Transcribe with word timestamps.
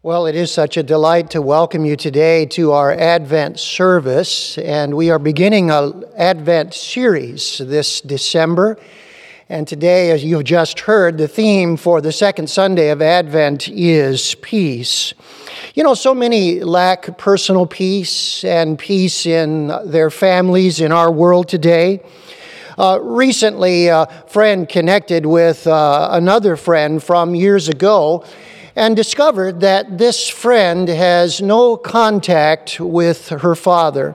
Well, 0.00 0.26
it 0.26 0.36
is 0.36 0.52
such 0.52 0.76
a 0.76 0.84
delight 0.84 1.30
to 1.30 1.42
welcome 1.42 1.84
you 1.84 1.96
today 1.96 2.46
to 2.46 2.70
our 2.70 2.92
Advent 2.92 3.58
service, 3.58 4.56
and 4.56 4.94
we 4.96 5.10
are 5.10 5.18
beginning 5.18 5.72
an 5.72 6.04
Advent 6.16 6.72
series 6.72 7.58
this 7.58 8.00
December. 8.00 8.78
And 9.48 9.66
today, 9.66 10.12
as 10.12 10.22
you've 10.22 10.44
just 10.44 10.78
heard, 10.78 11.18
the 11.18 11.26
theme 11.26 11.76
for 11.76 12.00
the 12.00 12.12
second 12.12 12.48
Sunday 12.48 12.90
of 12.90 13.02
Advent 13.02 13.68
is 13.68 14.36
peace. 14.36 15.14
You 15.74 15.82
know, 15.82 15.94
so 15.94 16.14
many 16.14 16.60
lack 16.60 17.18
personal 17.18 17.66
peace 17.66 18.44
and 18.44 18.78
peace 18.78 19.26
in 19.26 19.66
their 19.84 20.10
families 20.10 20.80
in 20.80 20.92
our 20.92 21.10
world 21.10 21.48
today. 21.48 22.04
Uh, 22.78 23.00
recently, 23.02 23.88
a 23.88 24.06
friend 24.28 24.68
connected 24.68 25.26
with 25.26 25.66
uh, 25.66 26.10
another 26.12 26.54
friend 26.54 27.02
from 27.02 27.34
years 27.34 27.68
ago 27.68 28.24
and 28.78 28.94
discovered 28.94 29.58
that 29.58 29.98
this 29.98 30.28
friend 30.28 30.86
has 30.86 31.42
no 31.42 31.76
contact 31.76 32.78
with 32.78 33.28
her 33.30 33.56
father. 33.56 34.14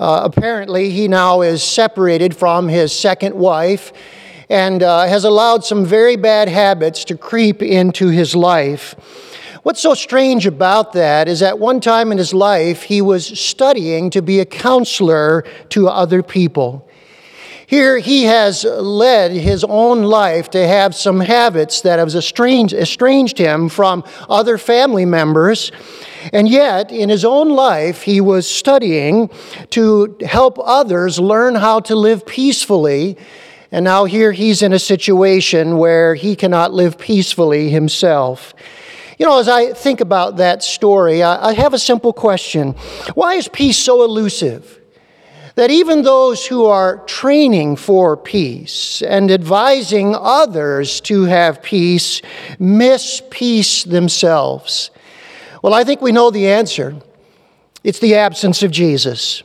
Uh, 0.00 0.22
apparently, 0.24 0.90
he 0.90 1.06
now 1.06 1.40
is 1.40 1.62
separated 1.62 2.34
from 2.34 2.66
his 2.66 2.92
second 2.92 3.32
wife 3.32 3.92
and 4.48 4.82
uh, 4.82 5.06
has 5.06 5.22
allowed 5.22 5.64
some 5.64 5.84
very 5.84 6.16
bad 6.16 6.48
habits 6.48 7.04
to 7.04 7.16
creep 7.16 7.62
into 7.62 8.08
his 8.08 8.34
life. 8.34 8.96
What's 9.62 9.80
so 9.80 9.94
strange 9.94 10.48
about 10.48 10.92
that 10.94 11.28
is 11.28 11.40
at 11.40 11.60
one 11.60 11.80
time 11.80 12.10
in 12.10 12.18
his 12.18 12.34
life, 12.34 12.82
he 12.82 13.00
was 13.00 13.24
studying 13.38 14.10
to 14.10 14.20
be 14.20 14.40
a 14.40 14.44
counselor 14.44 15.44
to 15.68 15.88
other 15.88 16.24
people. 16.24 16.89
Here 17.70 17.98
he 17.98 18.24
has 18.24 18.64
led 18.64 19.30
his 19.30 19.62
own 19.62 20.02
life 20.02 20.50
to 20.50 20.66
have 20.66 20.92
some 20.92 21.20
habits 21.20 21.82
that 21.82 22.00
have 22.00 22.12
estranged, 22.12 22.74
estranged 22.74 23.38
him 23.38 23.68
from 23.68 24.02
other 24.28 24.58
family 24.58 25.04
members. 25.04 25.70
And 26.32 26.48
yet, 26.48 26.90
in 26.90 27.08
his 27.08 27.24
own 27.24 27.50
life, 27.50 28.02
he 28.02 28.20
was 28.20 28.50
studying 28.50 29.30
to 29.70 30.16
help 30.26 30.58
others 30.58 31.20
learn 31.20 31.54
how 31.54 31.78
to 31.78 31.94
live 31.94 32.26
peacefully. 32.26 33.16
And 33.70 33.84
now, 33.84 34.04
here 34.04 34.32
he's 34.32 34.62
in 34.62 34.72
a 34.72 34.80
situation 34.80 35.78
where 35.78 36.16
he 36.16 36.34
cannot 36.34 36.74
live 36.74 36.98
peacefully 36.98 37.70
himself. 37.70 38.52
You 39.16 39.26
know, 39.26 39.38
as 39.38 39.48
I 39.48 39.74
think 39.74 40.00
about 40.00 40.38
that 40.38 40.64
story, 40.64 41.22
I 41.22 41.52
have 41.52 41.72
a 41.72 41.78
simple 41.78 42.12
question 42.12 42.72
Why 43.14 43.34
is 43.34 43.46
peace 43.46 43.78
so 43.78 44.02
elusive? 44.02 44.79
That 45.54 45.70
even 45.70 46.02
those 46.02 46.46
who 46.46 46.66
are 46.66 47.04
training 47.06 47.76
for 47.76 48.16
peace 48.16 49.02
and 49.02 49.30
advising 49.30 50.14
others 50.14 51.00
to 51.02 51.24
have 51.24 51.62
peace 51.62 52.22
miss 52.58 53.22
peace 53.30 53.84
themselves? 53.84 54.90
Well, 55.62 55.74
I 55.74 55.84
think 55.84 56.00
we 56.00 56.12
know 56.12 56.30
the 56.30 56.48
answer. 56.48 56.96
It's 57.82 57.98
the 57.98 58.14
absence 58.14 58.62
of 58.62 58.70
Jesus. 58.70 59.42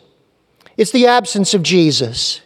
It's 0.77 0.91
the 0.91 1.07
absence 1.07 1.53
of 1.53 1.63
Jesus. 1.63 2.41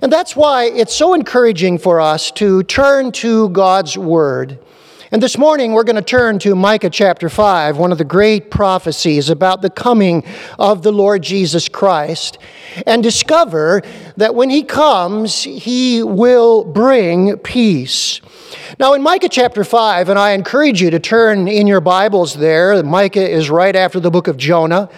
And 0.00 0.12
that's 0.12 0.36
why 0.36 0.64
it's 0.64 0.94
so 0.94 1.14
encouraging 1.14 1.78
for 1.78 2.00
us 2.00 2.30
to 2.32 2.62
turn 2.62 3.12
to 3.12 3.48
God's 3.50 3.98
Word 3.98 4.58
and 5.12 5.22
this 5.22 5.36
morning 5.36 5.74
we're 5.74 5.84
going 5.84 5.96
to 5.96 6.00
turn 6.00 6.38
to 6.38 6.54
Micah 6.54 6.88
chapter 6.88 7.28
5, 7.28 7.76
one 7.76 7.92
of 7.92 7.98
the 7.98 8.04
great 8.04 8.50
prophecies 8.50 9.28
about 9.28 9.60
the 9.60 9.68
coming 9.68 10.24
of 10.58 10.82
the 10.82 10.90
Lord 10.90 11.22
Jesus 11.22 11.68
Christ, 11.68 12.38
and 12.86 13.02
discover 13.02 13.82
that 14.16 14.34
when 14.34 14.48
he 14.48 14.62
comes, 14.62 15.42
he 15.42 16.02
will 16.02 16.64
bring 16.64 17.36
peace. 17.36 18.22
Now, 18.78 18.94
in 18.94 19.02
Micah 19.02 19.28
chapter 19.28 19.64
5, 19.64 20.08
and 20.08 20.18
I 20.18 20.30
encourage 20.30 20.80
you 20.80 20.88
to 20.88 20.98
turn 20.98 21.46
in 21.46 21.66
your 21.66 21.82
Bibles 21.82 22.32
there, 22.32 22.82
Micah 22.82 23.28
is 23.28 23.50
right 23.50 23.76
after 23.76 24.00
the 24.00 24.10
book 24.10 24.28
of 24.28 24.38
Jonah, 24.38 24.88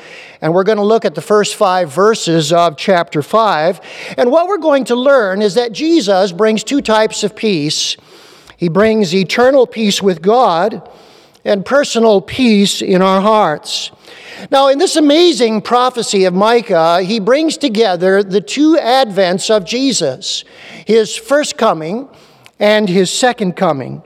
and 0.40 0.54
we're 0.54 0.62
going 0.62 0.78
to 0.78 0.84
look 0.84 1.04
at 1.04 1.16
the 1.16 1.22
first 1.22 1.56
five 1.56 1.90
verses 1.90 2.52
of 2.52 2.76
chapter 2.76 3.20
5. 3.20 4.14
And 4.16 4.30
what 4.30 4.46
we're 4.46 4.58
going 4.58 4.84
to 4.84 4.94
learn 4.94 5.42
is 5.42 5.54
that 5.54 5.72
Jesus 5.72 6.30
brings 6.30 6.62
two 6.62 6.82
types 6.82 7.24
of 7.24 7.34
peace 7.34 7.96
he 8.64 8.70
brings 8.70 9.14
eternal 9.14 9.66
peace 9.66 10.00
with 10.00 10.22
God 10.22 10.90
and 11.44 11.66
personal 11.66 12.22
peace 12.22 12.80
in 12.80 13.02
our 13.02 13.20
hearts. 13.20 13.90
Now, 14.50 14.68
in 14.68 14.78
this 14.78 14.96
amazing 14.96 15.60
prophecy 15.60 16.24
of 16.24 16.32
Micah, 16.32 17.02
he 17.02 17.20
brings 17.20 17.58
together 17.58 18.22
the 18.22 18.40
two 18.40 18.78
advents 18.80 19.54
of 19.54 19.66
Jesus 19.66 20.44
his 20.86 21.14
first 21.14 21.58
coming 21.58 22.08
and 22.58 22.88
his 22.88 23.10
second 23.10 23.54
coming. 23.54 24.02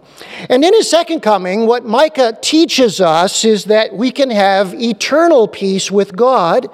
And 0.48 0.64
in 0.64 0.75
his 0.75 0.90
second 0.90 1.20
coming, 1.20 1.69
what 1.69 1.84
Micah 1.84 2.36
teaches 2.42 3.00
us 3.00 3.44
is 3.44 3.66
that 3.66 3.94
we 3.94 4.10
can 4.10 4.30
have 4.30 4.75
eternal 4.75 5.46
peace 5.46 5.88
with 5.88 6.16
God. 6.16 6.69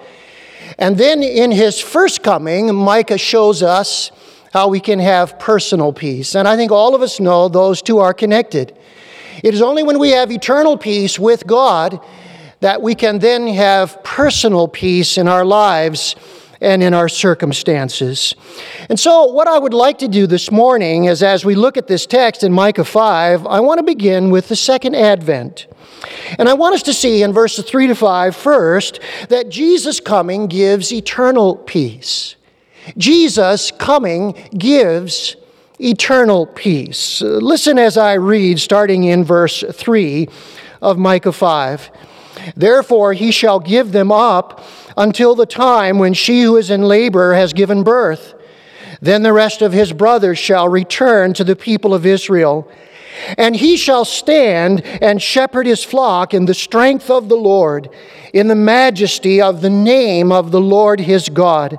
And 0.78 0.96
then 0.96 1.22
in 1.22 1.50
his 1.50 1.80
first 1.80 2.22
coming, 2.22 2.74
Micah 2.74 3.18
shows 3.18 3.62
us 3.62 4.10
how 4.54 4.68
we 4.68 4.78
can 4.78 5.00
have 5.00 5.36
personal 5.40 5.92
peace. 5.92 6.36
And 6.36 6.46
I 6.46 6.54
think 6.54 6.70
all 6.70 6.94
of 6.94 7.02
us 7.02 7.18
know 7.18 7.48
those 7.48 7.82
two 7.82 7.98
are 7.98 8.14
connected. 8.14 8.78
It 9.42 9.52
is 9.52 9.60
only 9.60 9.82
when 9.82 9.98
we 9.98 10.10
have 10.10 10.30
eternal 10.30 10.78
peace 10.78 11.18
with 11.18 11.44
God 11.44 12.00
that 12.60 12.80
we 12.80 12.94
can 12.94 13.18
then 13.18 13.48
have 13.48 14.02
personal 14.04 14.68
peace 14.68 15.18
in 15.18 15.26
our 15.26 15.44
lives 15.44 16.14
and 16.60 16.84
in 16.84 16.94
our 16.94 17.08
circumstances. 17.08 18.36
And 18.88 18.98
so, 18.98 19.24
what 19.24 19.48
I 19.48 19.58
would 19.58 19.74
like 19.74 19.98
to 19.98 20.08
do 20.08 20.24
this 20.28 20.52
morning 20.52 21.06
is 21.06 21.20
as 21.20 21.44
we 21.44 21.56
look 21.56 21.76
at 21.76 21.88
this 21.88 22.06
text 22.06 22.44
in 22.44 22.52
Micah 22.52 22.84
5, 22.84 23.48
I 23.48 23.58
want 23.58 23.78
to 23.78 23.84
begin 23.84 24.30
with 24.30 24.46
the 24.46 24.56
second 24.56 24.94
advent. 24.94 25.66
And 26.38 26.48
I 26.48 26.54
want 26.54 26.76
us 26.76 26.84
to 26.84 26.94
see 26.94 27.24
in 27.24 27.32
verses 27.32 27.64
3 27.64 27.88
to 27.88 27.96
5 27.96 28.36
first 28.36 29.00
that 29.30 29.48
Jesus' 29.48 29.98
coming 29.98 30.46
gives 30.46 30.92
eternal 30.92 31.56
peace. 31.56 32.36
Jesus 32.96 33.70
coming 33.70 34.32
gives 34.56 35.36
eternal 35.80 36.46
peace. 36.46 37.22
Uh, 37.22 37.26
listen 37.26 37.78
as 37.78 37.96
I 37.96 38.14
read, 38.14 38.60
starting 38.60 39.04
in 39.04 39.24
verse 39.24 39.64
3 39.72 40.28
of 40.80 40.98
Micah 40.98 41.32
5. 41.32 41.90
Therefore, 42.56 43.12
he 43.12 43.30
shall 43.30 43.58
give 43.58 43.92
them 43.92 44.12
up 44.12 44.62
until 44.96 45.34
the 45.34 45.46
time 45.46 45.98
when 45.98 46.14
she 46.14 46.42
who 46.42 46.56
is 46.56 46.70
in 46.70 46.82
labor 46.82 47.34
has 47.34 47.52
given 47.52 47.82
birth. 47.82 48.34
Then 49.00 49.22
the 49.22 49.32
rest 49.32 49.62
of 49.62 49.72
his 49.72 49.92
brothers 49.92 50.38
shall 50.38 50.68
return 50.68 51.34
to 51.34 51.44
the 51.44 51.56
people 51.56 51.94
of 51.94 52.06
Israel. 52.06 52.70
And 53.38 53.56
he 53.56 53.76
shall 53.76 54.04
stand 54.04 54.82
and 54.84 55.22
shepherd 55.22 55.66
his 55.66 55.84
flock 55.84 56.34
in 56.34 56.46
the 56.46 56.54
strength 56.54 57.10
of 57.10 57.28
the 57.28 57.36
Lord, 57.36 57.88
in 58.32 58.48
the 58.48 58.54
majesty 58.54 59.40
of 59.40 59.60
the 59.60 59.70
name 59.70 60.32
of 60.32 60.50
the 60.50 60.60
Lord 60.60 61.00
his 61.00 61.28
God 61.28 61.78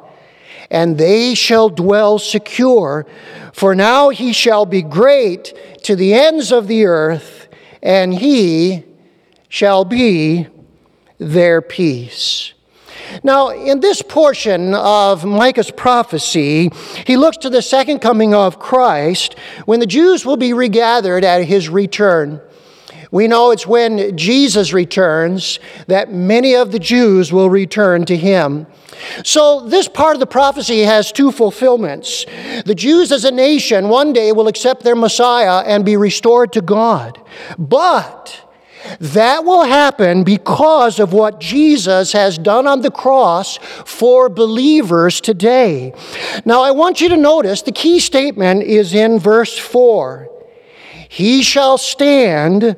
and 0.69 0.97
they 0.97 1.33
shall 1.35 1.69
dwell 1.69 2.19
secure. 2.19 3.05
For 3.53 3.75
now 3.75 4.09
he 4.09 4.33
shall 4.33 4.65
be 4.65 4.81
great 4.81 5.53
to 5.83 5.95
the 5.95 6.13
ends 6.13 6.51
of 6.51 6.67
the 6.67 6.85
earth, 6.85 7.47
and 7.81 8.13
he 8.13 8.83
shall 9.47 9.85
be 9.85 10.47
their 11.17 11.61
peace. 11.61 12.53
Now, 13.23 13.49
in 13.49 13.79
this 13.79 14.01
portion 14.01 14.73
of 14.73 15.23
Micah's 15.23 15.71
prophecy, 15.71 16.69
he 17.05 17.17
looks 17.17 17.37
to 17.37 17.49
the 17.49 17.61
second 17.61 17.99
coming 17.99 18.33
of 18.33 18.59
Christ 18.59 19.37
when 19.65 19.79
the 19.79 19.85
Jews 19.85 20.25
will 20.25 20.37
be 20.37 20.53
regathered 20.53 21.23
at 21.23 21.45
his 21.45 21.69
return. 21.69 22.41
We 23.15 23.29
know 23.29 23.51
it's 23.51 23.65
when 23.65 24.17
Jesus 24.17 24.73
returns 24.73 25.61
that 25.87 26.11
many 26.11 26.53
of 26.53 26.73
the 26.73 26.79
Jews 26.79 27.31
will 27.31 27.49
return 27.49 28.03
to 28.07 28.17
him. 28.17 28.67
So, 29.23 29.61
this 29.61 29.87
part 29.87 30.17
of 30.17 30.19
the 30.19 30.27
prophecy 30.27 30.81
has 30.81 31.13
two 31.13 31.31
fulfillments. 31.31 32.25
The 32.65 32.75
Jews 32.75 33.13
as 33.13 33.23
a 33.23 33.31
nation 33.31 33.87
one 33.87 34.11
day 34.11 34.33
will 34.33 34.49
accept 34.49 34.83
their 34.83 34.97
Messiah 34.97 35.63
and 35.65 35.85
be 35.85 35.95
restored 35.95 36.51
to 36.51 36.61
God. 36.61 37.17
But 37.57 38.41
that 38.99 39.45
will 39.45 39.63
happen 39.63 40.25
because 40.25 40.99
of 40.99 41.13
what 41.13 41.40
Jesus 41.40 42.11
has 42.11 42.37
done 42.37 42.67
on 42.67 42.81
the 42.81 42.91
cross 42.91 43.55
for 43.85 44.28
believers 44.28 45.22
today. 45.22 45.93
Now, 46.43 46.63
I 46.63 46.72
want 46.72 46.99
you 46.99 47.07
to 47.07 47.16
notice 47.16 47.61
the 47.61 47.72
key 47.72 48.01
statement 48.01 48.63
is 48.63 48.93
in 48.93 49.19
verse 49.19 49.57
4 49.57 50.28
He 51.07 51.43
shall 51.43 51.78
stand 51.78 52.75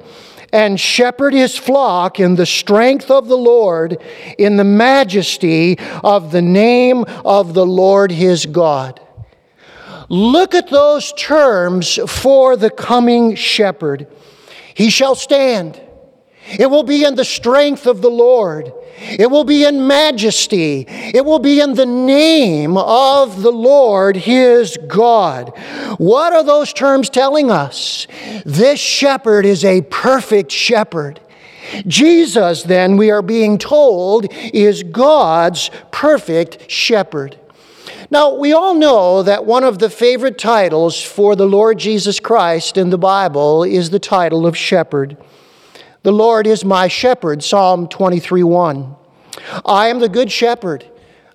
and 0.53 0.79
shepherd 0.79 1.33
his 1.33 1.57
flock 1.57 2.19
in 2.19 2.35
the 2.35 2.45
strength 2.45 3.11
of 3.11 3.27
the 3.27 3.37
Lord, 3.37 4.01
in 4.37 4.57
the 4.57 4.63
majesty 4.63 5.77
of 6.03 6.31
the 6.31 6.41
name 6.41 7.03
of 7.25 7.53
the 7.53 7.65
Lord 7.65 8.11
his 8.11 8.45
God. 8.45 9.01
Look 10.09 10.55
at 10.55 10.69
those 10.69 11.11
terms 11.13 11.99
for 12.07 12.55
the 12.55 12.69
coming 12.69 13.35
shepherd. 13.35 14.07
He 14.73 14.89
shall 14.89 15.15
stand. 15.15 15.81
It 16.49 16.69
will 16.69 16.83
be 16.83 17.03
in 17.03 17.15
the 17.15 17.25
strength 17.25 17.85
of 17.85 18.01
the 18.01 18.09
Lord. 18.09 18.71
It 18.99 19.29
will 19.29 19.43
be 19.43 19.63
in 19.63 19.85
majesty. 19.85 20.85
It 20.87 21.23
will 21.25 21.39
be 21.39 21.59
in 21.59 21.75
the 21.75 21.85
name 21.85 22.77
of 22.77 23.41
the 23.41 23.51
Lord 23.51 24.15
his 24.15 24.77
God. 24.87 25.49
What 25.97 26.33
are 26.33 26.43
those 26.43 26.73
terms 26.73 27.09
telling 27.09 27.51
us? 27.51 28.07
This 28.45 28.79
shepherd 28.79 29.45
is 29.45 29.63
a 29.63 29.81
perfect 29.81 30.51
shepherd. 30.51 31.19
Jesus, 31.85 32.63
then, 32.63 32.97
we 32.97 33.11
are 33.11 33.21
being 33.21 33.57
told, 33.57 34.27
is 34.31 34.83
God's 34.83 35.69
perfect 35.91 36.71
shepherd. 36.71 37.37
Now, 38.09 38.35
we 38.35 38.53
all 38.53 38.73
know 38.73 39.21
that 39.21 39.45
one 39.45 39.65
of 39.65 39.79
the 39.79 39.89
favorite 39.89 40.37
titles 40.37 41.03
for 41.03 41.35
the 41.35 41.45
Lord 41.45 41.77
Jesus 41.77 42.21
Christ 42.21 42.77
in 42.77 42.89
the 42.89 42.97
Bible 42.97 43.63
is 43.63 43.89
the 43.89 43.99
title 43.99 44.47
of 44.47 44.55
shepherd. 44.55 45.17
The 46.03 46.11
Lord 46.11 46.47
is 46.47 46.63
my 46.63 46.87
shepherd, 46.87 47.43
Psalm 47.43 47.87
23 47.87 48.43
1. 48.43 48.95
I 49.65 49.87
am 49.87 49.99
the 49.99 50.09
good 50.09 50.31
shepherd. 50.31 50.85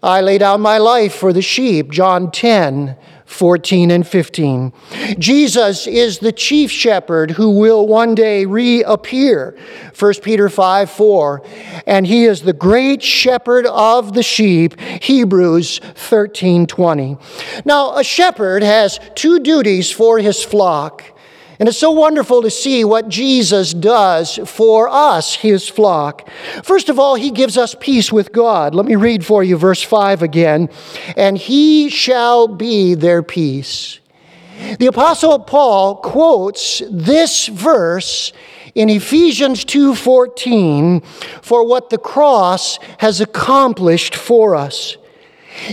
I 0.02 0.20
lay 0.20 0.38
down 0.38 0.60
my 0.60 0.78
life 0.78 1.14
for 1.14 1.32
the 1.32 1.42
sheep, 1.42 1.90
John 1.90 2.30
10 2.30 2.96
14 3.32 3.90
and 3.90 4.06
15. 4.06 4.72
Jesus 5.18 5.86
is 5.86 6.18
the 6.18 6.32
chief 6.32 6.70
shepherd 6.70 7.32
who 7.32 7.58
will 7.58 7.86
one 7.86 8.14
day 8.14 8.44
reappear, 8.44 9.56
1 9.98 10.14
Peter 10.22 10.48
5 10.48 10.90
4. 10.90 11.42
And 11.86 12.06
he 12.06 12.24
is 12.24 12.42
the 12.42 12.52
great 12.52 13.02
shepherd 13.02 13.66
of 13.66 14.12
the 14.12 14.22
sheep, 14.22 14.78
Hebrews 14.80 15.78
13 15.78 16.66
20. 16.66 17.16
Now, 17.64 17.96
a 17.96 18.04
shepherd 18.04 18.62
has 18.62 19.00
two 19.14 19.40
duties 19.40 19.90
for 19.90 20.18
his 20.18 20.44
flock. 20.44 21.04
And 21.62 21.68
it's 21.68 21.78
so 21.78 21.92
wonderful 21.92 22.42
to 22.42 22.50
see 22.50 22.84
what 22.84 23.08
Jesus 23.08 23.72
does 23.72 24.40
for 24.46 24.88
us, 24.88 25.36
his 25.36 25.68
flock. 25.68 26.28
First 26.64 26.88
of 26.88 26.98
all, 26.98 27.14
he 27.14 27.30
gives 27.30 27.56
us 27.56 27.76
peace 27.78 28.12
with 28.12 28.32
God. 28.32 28.74
Let 28.74 28.84
me 28.84 28.96
read 28.96 29.24
for 29.24 29.44
you 29.44 29.56
verse 29.56 29.80
5 29.80 30.22
again. 30.22 30.70
And 31.16 31.38
he 31.38 31.88
shall 31.88 32.48
be 32.48 32.96
their 32.96 33.22
peace. 33.22 34.00
The 34.80 34.86
Apostle 34.86 35.38
Paul 35.38 35.94
quotes 35.98 36.82
this 36.90 37.46
verse 37.46 38.32
in 38.74 38.90
Ephesians 38.90 39.64
2:14 39.64 41.00
for 41.42 41.64
what 41.64 41.90
the 41.90 41.98
cross 41.98 42.80
has 42.98 43.20
accomplished 43.20 44.16
for 44.16 44.56
us. 44.56 44.96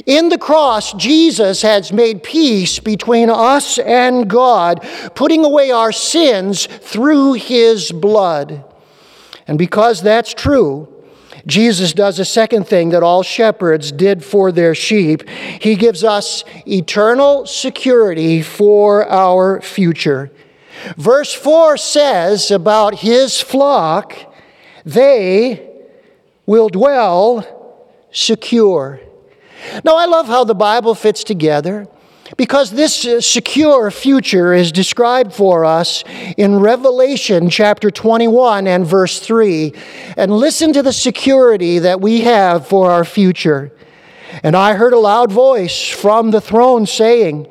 In 0.05 0.29
the 0.29 0.37
cross, 0.37 0.93
Jesus 0.93 1.61
has 1.61 1.91
made 1.91 2.23
peace 2.23 2.79
between 2.79 3.29
us 3.29 3.77
and 3.79 4.29
God, 4.29 4.81
putting 5.15 5.45
away 5.45 5.71
our 5.71 5.91
sins 5.91 6.65
through 6.65 7.33
his 7.33 7.91
blood. 7.91 8.63
And 9.47 9.57
because 9.57 10.01
that's 10.01 10.33
true, 10.33 10.87
Jesus 11.45 11.93
does 11.93 12.19
a 12.19 12.25
second 12.25 12.67
thing 12.67 12.89
that 12.89 13.03
all 13.03 13.23
shepherds 13.23 13.91
did 13.91 14.23
for 14.23 14.51
their 14.51 14.75
sheep. 14.75 15.27
He 15.29 15.75
gives 15.75 16.03
us 16.03 16.43
eternal 16.67 17.45
security 17.45 18.41
for 18.41 19.09
our 19.09 19.61
future. 19.61 20.31
Verse 20.97 21.33
4 21.33 21.77
says 21.77 22.51
about 22.51 22.95
his 22.95 23.41
flock, 23.41 24.15
they 24.85 25.67
will 26.45 26.69
dwell 26.69 28.05
secure. 28.11 28.99
Now, 29.83 29.97
I 29.97 30.05
love 30.05 30.27
how 30.27 30.43
the 30.43 30.55
Bible 30.55 30.95
fits 30.95 31.23
together 31.23 31.87
because 32.37 32.71
this 32.71 33.05
uh, 33.05 33.21
secure 33.21 33.89
future 33.91 34.53
is 34.53 34.71
described 34.71 35.33
for 35.33 35.65
us 35.65 36.03
in 36.37 36.59
Revelation 36.59 37.49
chapter 37.49 37.89
21 37.89 38.67
and 38.67 38.85
verse 38.85 39.19
3. 39.19 39.73
And 40.15 40.31
listen 40.31 40.73
to 40.73 40.83
the 40.83 40.93
security 40.93 41.79
that 41.79 42.01
we 42.01 42.21
have 42.21 42.67
for 42.67 42.91
our 42.91 43.03
future. 43.03 43.71
And 44.43 44.55
I 44.55 44.73
heard 44.73 44.93
a 44.93 44.99
loud 44.99 45.31
voice 45.31 45.89
from 45.89 46.31
the 46.31 46.41
throne 46.41 46.85
saying, 46.85 47.47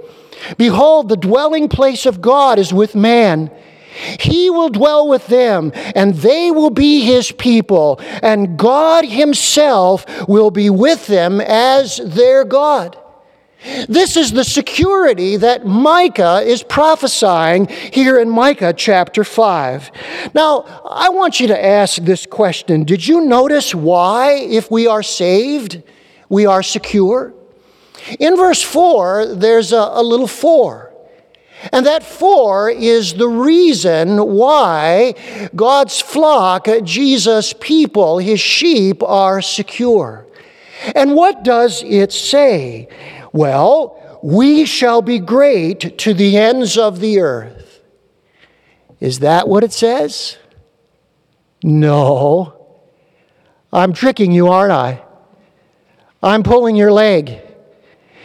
Behold, 0.57 1.09
the 1.09 1.17
dwelling 1.17 1.69
place 1.69 2.07
of 2.07 2.21
God 2.21 2.59
is 2.59 2.73
with 2.73 2.95
man 2.95 3.51
he 4.19 4.51
will 4.51 4.69
dwell 4.69 5.09
with 5.09 5.27
them, 5.27 5.73
and 5.95 6.15
they 6.15 6.51
will 6.51 6.71
be 6.71 7.01
his 7.01 7.33
people, 7.33 8.01
and 8.23 8.59
God 8.59 9.05
himself 9.05 10.29
will 10.29 10.51
be 10.51 10.71
with 10.71 11.07
them 11.07 11.41
as 11.41 12.01
their 12.05 12.45
God. 12.45 12.97
This 13.89 14.17
is 14.17 14.31
the 14.31 14.45
security 14.45 15.37
that 15.37 15.67
Micah 15.67 16.43
is 16.43 16.63
prophesying 16.63 17.67
here 17.67 18.19
in 18.19 18.31
Micah 18.31 18.73
chapter 18.73 19.25
5. 19.25 19.91
Now, 20.33 20.61
I 20.89 21.09
want 21.09 21.41
you 21.41 21.49
to 21.49 21.65
ask 21.65 22.01
this 22.03 22.25
question 22.25 22.85
Did 22.85 23.07
you 23.07 23.21
notice 23.23 23.75
why, 23.75 24.35
if 24.35 24.71
we 24.71 24.87
are 24.87 25.03
saved, 25.03 25.83
we 26.29 26.47
are 26.47 26.63
secure? 26.63 27.35
In 28.21 28.37
verse 28.37 28.63
4, 28.63 29.35
there's 29.35 29.73
a, 29.73 29.91
a 29.93 30.03
little 30.03 30.29
for. 30.29 30.88
And 31.73 31.85
that 31.87 32.05
for 32.05 32.71
is 32.71 33.15
the 33.15 33.29
reason 33.29 34.19
why 34.19 35.15
God's 35.57 36.01
flock, 36.01 36.69
Jesus' 36.85 37.53
people, 37.59 38.19
his 38.19 38.41
sheep, 38.41 39.03
are 39.03 39.43
secure. 39.43 40.27
And 40.95 41.15
what 41.15 41.43
does 41.43 41.83
it 41.83 42.13
say? 42.13 42.89
Well, 43.33 44.21
we 44.23 44.65
shall 44.65 45.03
be 45.03 45.19
great 45.19 45.99
to 45.99 46.15
the 46.15 46.37
ends 46.37 46.79
of 46.79 47.01
the 47.01 47.21
earth. 47.21 47.81
Is 49.01 49.21
that 49.21 49.49
what 49.49 49.65
it 49.65 49.73
says? 49.73 50.39
No. 51.63 52.55
I'm 53.73 53.93
tricking 53.93 54.33
you, 54.33 54.49
aren't 54.49 54.73
I? 54.73 55.03
I'm 56.23 56.43
pulling 56.43 56.77
your 56.77 56.93
leg. 56.93 57.41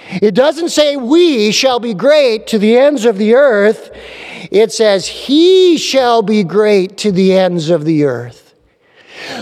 It 0.10 0.34
doesn't 0.36 0.70
say 0.70 0.96
we 0.96 1.52
shall 1.52 1.80
be 1.80 1.94
great 1.94 2.48
to 2.48 2.60
the 2.60 2.78
ends 2.78 3.06
of 3.06 3.18
the 3.18 3.36
earth. 3.36 3.92
It 4.52 4.72
says 4.72 5.08
he 5.08 5.78
shall 5.78 6.22
be 6.22 6.44
great 6.44 6.98
to 7.00 7.12
the 7.12 7.34
ends 7.38 7.70
of 7.70 7.86
the 7.86 8.04
earth. 8.04 8.54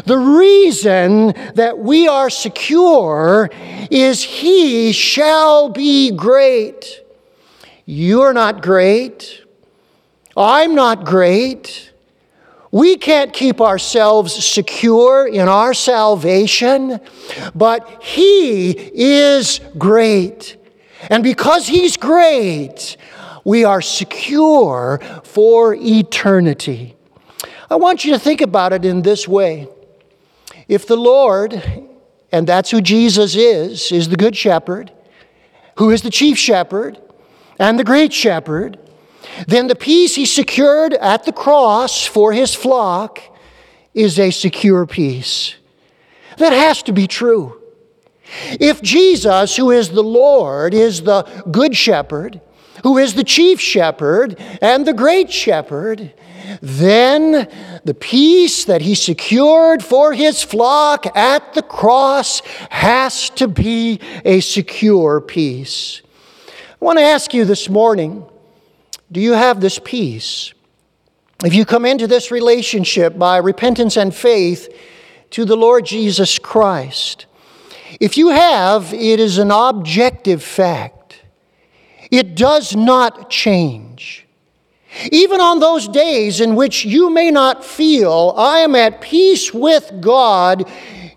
The 0.06 0.18
reason 0.18 1.34
that 1.56 1.80
we 1.80 2.08
are 2.08 2.30
secure 2.30 3.50
is 3.90 4.24
he 4.24 4.92
shall 4.92 5.70
be 5.70 6.12
great. 6.12 7.02
You're 7.86 8.34
not 8.34 8.62
great. 8.62 9.44
I'm 10.38 10.76
not 10.76 11.04
great. 11.04 11.91
We 12.72 12.96
can't 12.96 13.34
keep 13.34 13.60
ourselves 13.60 14.34
secure 14.34 15.28
in 15.28 15.50
our 15.50 15.74
salvation, 15.74 17.02
but 17.54 18.02
He 18.02 18.72
is 18.72 19.60
great. 19.78 20.56
And 21.10 21.22
because 21.22 21.68
He's 21.68 21.98
great, 21.98 22.96
we 23.44 23.66
are 23.66 23.82
secure 23.82 25.02
for 25.24 25.76
eternity. 25.76 26.96
I 27.70 27.76
want 27.76 28.06
you 28.06 28.14
to 28.14 28.20
think 28.20 28.40
about 28.40 28.72
it 28.72 28.86
in 28.86 29.02
this 29.02 29.28
way. 29.28 29.68
If 30.68 30.88
the 30.88 30.96
Lord, 30.96 31.62
and 32.32 32.48
that's 32.48 32.72
who 32.72 32.80
Jesus 32.80 33.36
is, 33.36 33.92
is 33.92 34.08
the 34.08 34.16
Good 34.16 34.38
Shepherd, 34.38 34.92
who 35.78 35.90
is 35.90 36.02
the 36.02 36.10
chief 36.10 36.38
shepherd 36.38 36.98
and 37.60 37.78
the 37.78 37.84
great 37.84 38.14
shepherd, 38.14 38.78
then 39.48 39.68
the 39.68 39.76
peace 39.76 40.16
he 40.16 40.26
secured 40.26 40.94
at 40.94 41.26
the 41.26 41.32
cross 41.32 42.06
for 42.06 42.34
his 42.34 42.54
flock 42.54 43.22
is 43.94 44.20
a 44.20 44.32
secure 44.32 44.86
peace. 44.86 45.56
That 46.38 46.54
has 46.54 46.82
to 46.84 46.94
be 46.94 47.08
true. 47.08 47.62
If 48.60 48.82
Jesus, 48.82 49.58
who 49.58 49.72
is 49.72 49.90
the 49.90 50.04
Lord, 50.04 50.74
is 50.74 51.02
the 51.02 51.24
good 51.52 51.76
shepherd, 51.76 52.40
who 52.84 52.98
is 52.98 53.14
the 53.14 53.24
chief 53.24 53.60
shepherd 53.60 54.40
and 54.62 54.86
the 54.86 54.94
great 54.94 55.32
shepherd, 55.32 56.14
then 56.62 57.48
the 57.84 57.94
peace 57.94 58.66
that 58.66 58.82
he 58.82 58.96
secured 58.96 59.84
for 59.84 60.14
his 60.14 60.42
flock 60.44 61.06
at 61.16 61.54
the 61.54 61.62
cross 61.62 62.42
has 62.70 63.30
to 63.32 63.48
be 63.48 64.00
a 64.26 64.40
secure 64.40 65.22
peace. 65.22 66.02
I 66.48 66.86
want 66.86 66.98
to 66.98 67.04
ask 67.04 67.34
you 67.34 67.46
this 67.46 67.70
morning 67.70 68.26
do 69.12 69.20
you 69.20 69.34
have 69.34 69.60
this 69.60 69.80
peace? 69.80 70.54
If 71.44 71.54
you 71.54 71.66
come 71.66 71.86
into 71.86 72.08
this 72.08 72.32
relationship 72.32 73.18
by 73.18 73.38
repentance 73.38 73.98
and 73.98 74.14
faith 74.14 74.74
to 75.32 75.44
the 75.44 75.58
Lord 75.58 75.86
Jesus 75.86 76.38
Christ, 76.40 77.26
if 78.00 78.18
you 78.18 78.30
have, 78.30 78.94
it 78.94 79.20
is 79.20 79.38
an 79.38 79.52
objective 79.52 80.44
fact. 80.44 81.24
It 82.12 82.36
does 82.36 82.76
not 82.76 83.30
change. 83.30 84.28
Even 85.12 85.40
on 85.40 85.60
those 85.60 85.88
days 85.88 86.42
in 86.42 86.56
which 86.56 86.86
you 86.86 87.10
may 87.10 87.32
not 87.32 87.64
feel, 87.64 88.34
I 88.38 88.60
am 88.60 88.76
at 88.76 89.02
peace 89.02 89.54
with 89.54 89.92
God, 90.02 90.70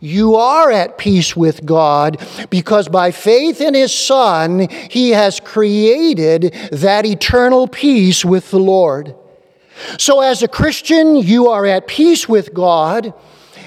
you 0.04 0.36
are 0.36 0.70
at 0.70 0.98
peace 0.98 1.34
with 1.34 1.64
God 1.64 2.20
because 2.50 2.88
by 2.88 3.10
faith 3.10 3.60
in 3.60 3.72
His 3.74 3.96
Son, 3.96 4.68
He 4.90 5.10
has 5.10 5.40
created 5.40 6.52
that 6.72 7.06
eternal 7.06 7.66
peace 7.66 8.24
with 8.24 8.50
the 8.50 8.58
Lord. 8.58 9.14
So, 9.98 10.20
as 10.20 10.42
a 10.42 10.48
Christian, 10.48 11.16
you 11.16 11.48
are 11.48 11.64
at 11.64 11.86
peace 11.86 12.28
with 12.28 12.52
God 12.52 13.14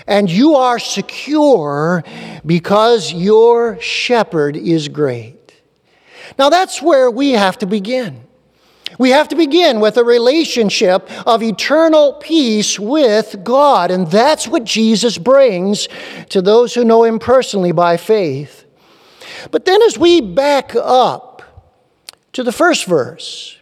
and 0.06 0.30
you 0.30 0.56
are 0.56 0.80
secure 0.80 2.04
because 2.46 3.12
your 3.12 3.80
shepherd 3.82 4.56
is 4.56 4.88
great. 4.88 5.54
Now, 6.38 6.50
that's 6.50 6.82
where 6.82 7.10
we 7.10 7.32
have 7.32 7.58
to 7.60 7.66
begin. 7.66 8.27
We 8.98 9.12
have 9.12 9.28
to 9.30 9.36
begin 9.36 9.80
with 9.80 9.98
a 9.98 10.04
relationship 10.04 11.10
of 11.28 11.44
eternal 11.44 12.14
peace 12.14 12.80
with 12.80 13.44
God, 13.44 13.92
and 13.92 14.08
that's 14.08 14.48
what 14.48 14.64
Jesus 14.64 15.18
brings 15.18 15.88
to 16.30 16.42
those 16.42 16.74
who 16.74 16.84
know 16.84 17.04
Him 17.04 17.20
personally 17.20 17.72
by 17.72 17.98
faith. 17.98 18.66
But 19.52 19.66
then, 19.66 19.82
as 19.84 19.98
we 19.98 20.22
back 20.22 20.76
up 20.76 21.44
to 22.34 22.44
the 22.44 22.52
first 22.52 22.86
verse, 22.86 23.58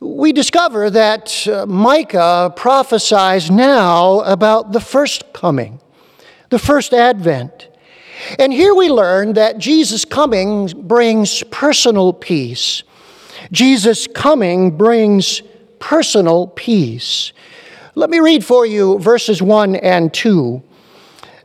we 0.00 0.32
discover 0.32 0.90
that 0.90 1.46
uh, 1.46 1.66
Micah 1.66 2.52
prophesies 2.56 3.50
now 3.50 4.20
about 4.20 4.72
the 4.72 4.80
first 4.80 5.32
coming, 5.32 5.80
the 6.48 6.58
first 6.58 6.94
advent. 6.94 7.68
And 8.38 8.52
here 8.52 8.74
we 8.74 8.90
learn 8.90 9.34
that 9.34 9.58
Jesus' 9.58 10.04
coming 10.04 10.66
brings 10.66 11.42
personal 11.44 12.12
peace. 12.12 12.82
Jesus' 13.52 14.06
coming 14.06 14.76
brings 14.76 15.42
personal 15.78 16.46
peace. 16.48 17.32
Let 17.94 18.10
me 18.10 18.20
read 18.20 18.44
for 18.44 18.64
you 18.64 18.98
verses 18.98 19.42
1 19.42 19.76
and 19.76 20.12
2. 20.12 20.62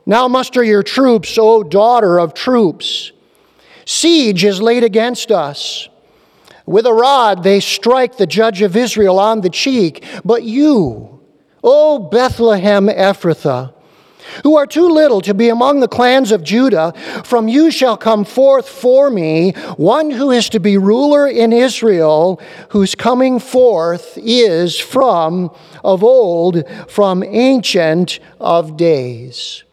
Now 0.06 0.28
muster 0.28 0.62
your 0.62 0.82
troops, 0.82 1.36
O 1.38 1.62
daughter 1.62 2.18
of 2.18 2.32
troops. 2.34 3.12
Siege 3.84 4.44
is 4.44 4.62
laid 4.62 4.84
against 4.84 5.30
us. 5.30 5.88
With 6.64 6.86
a 6.86 6.92
rod 6.92 7.42
they 7.42 7.60
strike 7.60 8.16
the 8.16 8.26
judge 8.26 8.62
of 8.62 8.76
Israel 8.76 9.18
on 9.18 9.40
the 9.40 9.50
cheek. 9.50 10.04
But 10.24 10.42
you, 10.42 11.20
O 11.62 11.98
Bethlehem 11.98 12.86
Ephrathah, 12.86 13.72
who 14.42 14.56
are 14.56 14.66
too 14.66 14.88
little 14.88 15.20
to 15.22 15.34
be 15.34 15.48
among 15.48 15.80
the 15.80 15.88
clans 15.88 16.32
of 16.32 16.44
Judah, 16.44 16.92
from 17.24 17.48
you 17.48 17.70
shall 17.70 17.96
come 17.96 18.24
forth 18.24 18.68
for 18.68 19.10
me 19.10 19.52
one 19.76 20.10
who 20.10 20.30
is 20.30 20.48
to 20.50 20.60
be 20.60 20.78
ruler 20.78 21.26
in 21.26 21.52
Israel, 21.52 22.40
whose 22.70 22.94
coming 22.94 23.38
forth 23.38 24.16
is 24.16 24.78
from 24.78 25.50
of 25.84 26.02
old, 26.02 26.64
from 26.88 27.22
ancient 27.22 28.18
of 28.40 28.76
days. 28.76 29.64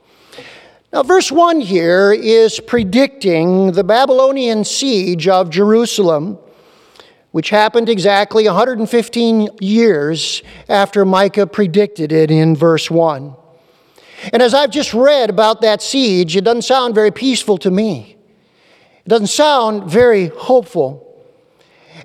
Now, 0.93 1.01
verse 1.01 1.31
1 1.31 1.61
here 1.61 2.13
is 2.13 2.59
predicting 2.59 3.71
the 3.71 3.83
Babylonian 3.83 4.63
siege 4.63 5.27
of 5.27 5.49
Jerusalem, 5.49 6.37
which 7.31 7.49
happened 7.49 7.89
exactly 7.89 8.45
115 8.45 9.49
years 9.59 10.43
after 10.69 11.03
Micah 11.03 11.47
predicted 11.47 12.11
it 12.11 12.29
in 12.29 12.55
verse 12.55 12.91
1. 12.91 13.35
And 14.31 14.41
as 14.41 14.53
I've 14.53 14.71
just 14.71 14.93
read 14.93 15.29
about 15.29 15.61
that 15.61 15.81
siege, 15.81 16.35
it 16.35 16.43
doesn't 16.43 16.61
sound 16.63 16.95
very 16.95 17.11
peaceful 17.11 17.57
to 17.59 17.71
me. 17.71 18.17
It 19.05 19.09
doesn't 19.09 19.27
sound 19.27 19.89
very 19.89 20.27
hopeful. 20.27 21.03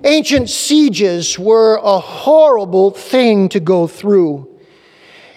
Ancient 0.03 0.49
sieges 0.49 1.37
were 1.37 1.79
a 1.83 1.99
horrible 1.99 2.91
thing 2.91 3.49
to 3.49 3.59
go 3.59 3.87
through. 3.87 4.47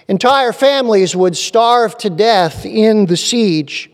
Entire 0.08 0.52
families 0.52 1.16
would 1.16 1.36
starve 1.36 1.96
to 1.98 2.10
death 2.10 2.66
in 2.66 3.06
the 3.06 3.16
siege. 3.16 3.90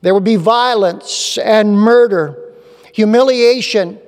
There 0.00 0.14
would 0.14 0.24
be 0.24 0.36
violence 0.36 1.38
and 1.38 1.78
murder, 1.78 2.54
humiliation. 2.92 4.00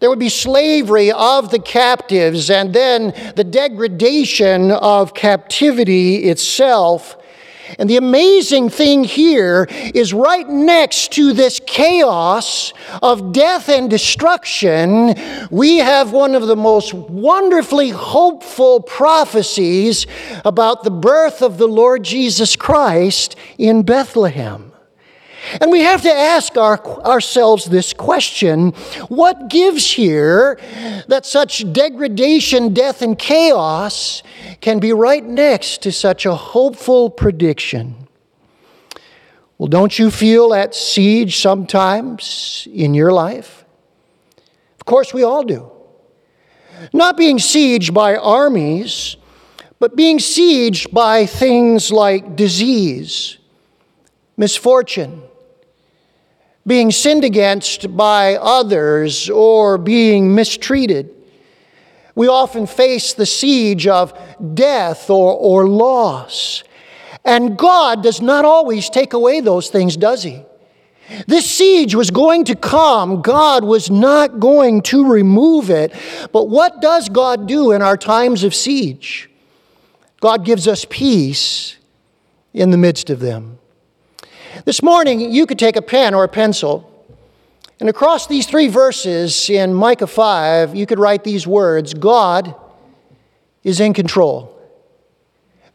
There 0.00 0.10
would 0.10 0.18
be 0.18 0.28
slavery 0.28 1.12
of 1.12 1.50
the 1.50 1.58
captives, 1.58 2.50
and 2.50 2.74
then 2.74 3.14
the 3.36 3.44
degradation 3.44 4.70
of 4.70 5.14
captivity 5.14 6.24
itself 6.24 7.16
and 7.78 7.88
the 7.90 7.96
amazing 7.96 8.70
thing 8.70 9.04
here 9.04 9.66
is 9.94 10.12
right 10.12 10.48
next 10.48 11.12
to 11.12 11.32
this 11.32 11.60
chaos 11.66 12.72
of 13.02 13.32
death 13.32 13.68
and 13.68 13.90
destruction, 13.90 15.14
we 15.50 15.78
have 15.78 16.12
one 16.12 16.34
of 16.34 16.46
the 16.46 16.56
most 16.56 16.94
wonderfully 16.94 17.90
hopeful 17.90 18.80
prophecies 18.80 20.06
about 20.44 20.84
the 20.84 20.90
birth 20.90 21.42
of 21.42 21.58
the 21.58 21.68
Lord 21.68 22.02
Jesus 22.02 22.56
Christ 22.56 23.36
in 23.58 23.82
Bethlehem. 23.82 24.72
And 25.60 25.70
we 25.70 25.80
have 25.80 26.02
to 26.02 26.12
ask 26.12 26.56
our, 26.56 26.84
ourselves 27.04 27.66
this 27.66 27.92
question 27.92 28.70
what 29.08 29.48
gives 29.48 29.90
here 29.90 30.58
that 31.08 31.24
such 31.24 31.70
degradation, 31.72 32.74
death, 32.74 33.02
and 33.02 33.18
chaos 33.18 34.22
can 34.60 34.78
be 34.78 34.92
right 34.92 35.24
next 35.24 35.82
to 35.82 35.92
such 35.92 36.26
a 36.26 36.34
hopeful 36.34 37.10
prediction? 37.10 38.08
Well, 39.58 39.68
don't 39.68 39.98
you 39.98 40.10
feel 40.10 40.52
at 40.52 40.74
siege 40.74 41.38
sometimes 41.38 42.68
in 42.72 42.92
your 42.92 43.12
life? 43.12 43.64
Of 44.78 44.84
course, 44.84 45.14
we 45.14 45.22
all 45.22 45.44
do. 45.44 45.70
Not 46.92 47.16
being 47.16 47.38
sieged 47.38 47.94
by 47.94 48.16
armies, 48.16 49.16
but 49.78 49.96
being 49.96 50.18
sieged 50.18 50.92
by 50.92 51.26
things 51.26 51.90
like 51.90 52.36
disease, 52.36 53.38
misfortune, 54.36 55.22
being 56.66 56.90
sinned 56.90 57.24
against 57.24 57.96
by 57.96 58.36
others 58.36 59.30
or 59.30 59.78
being 59.78 60.34
mistreated. 60.34 61.10
We 62.14 62.28
often 62.28 62.66
face 62.66 63.12
the 63.12 63.26
siege 63.26 63.86
of 63.86 64.18
death 64.54 65.10
or, 65.10 65.34
or 65.34 65.68
loss. 65.68 66.64
And 67.24 67.58
God 67.58 68.02
does 68.02 68.20
not 68.20 68.44
always 68.44 68.88
take 68.88 69.12
away 69.12 69.40
those 69.40 69.68
things, 69.68 69.96
does 69.96 70.22
He? 70.22 70.42
This 71.26 71.48
siege 71.48 71.94
was 71.94 72.10
going 72.10 72.44
to 72.46 72.56
come. 72.56 73.22
God 73.22 73.64
was 73.64 73.90
not 73.90 74.40
going 74.40 74.82
to 74.82 75.08
remove 75.08 75.70
it. 75.70 75.92
But 76.32 76.48
what 76.48 76.80
does 76.80 77.08
God 77.08 77.46
do 77.46 77.70
in 77.72 77.82
our 77.82 77.96
times 77.96 78.42
of 78.42 78.54
siege? 78.54 79.30
God 80.20 80.44
gives 80.44 80.66
us 80.66 80.84
peace 80.88 81.76
in 82.52 82.70
the 82.70 82.76
midst 82.76 83.10
of 83.10 83.20
them. 83.20 83.58
This 84.66 84.82
morning, 84.82 85.20
you 85.20 85.46
could 85.46 85.60
take 85.60 85.76
a 85.76 85.80
pen 85.80 86.12
or 86.12 86.24
a 86.24 86.28
pencil, 86.28 86.92
and 87.78 87.88
across 87.88 88.26
these 88.26 88.48
three 88.48 88.66
verses 88.66 89.48
in 89.48 89.72
Micah 89.72 90.08
5, 90.08 90.74
you 90.74 90.86
could 90.86 90.98
write 90.98 91.22
these 91.22 91.46
words 91.46 91.94
God 91.94 92.52
is 93.62 93.78
in 93.78 93.94
control. 93.94 94.60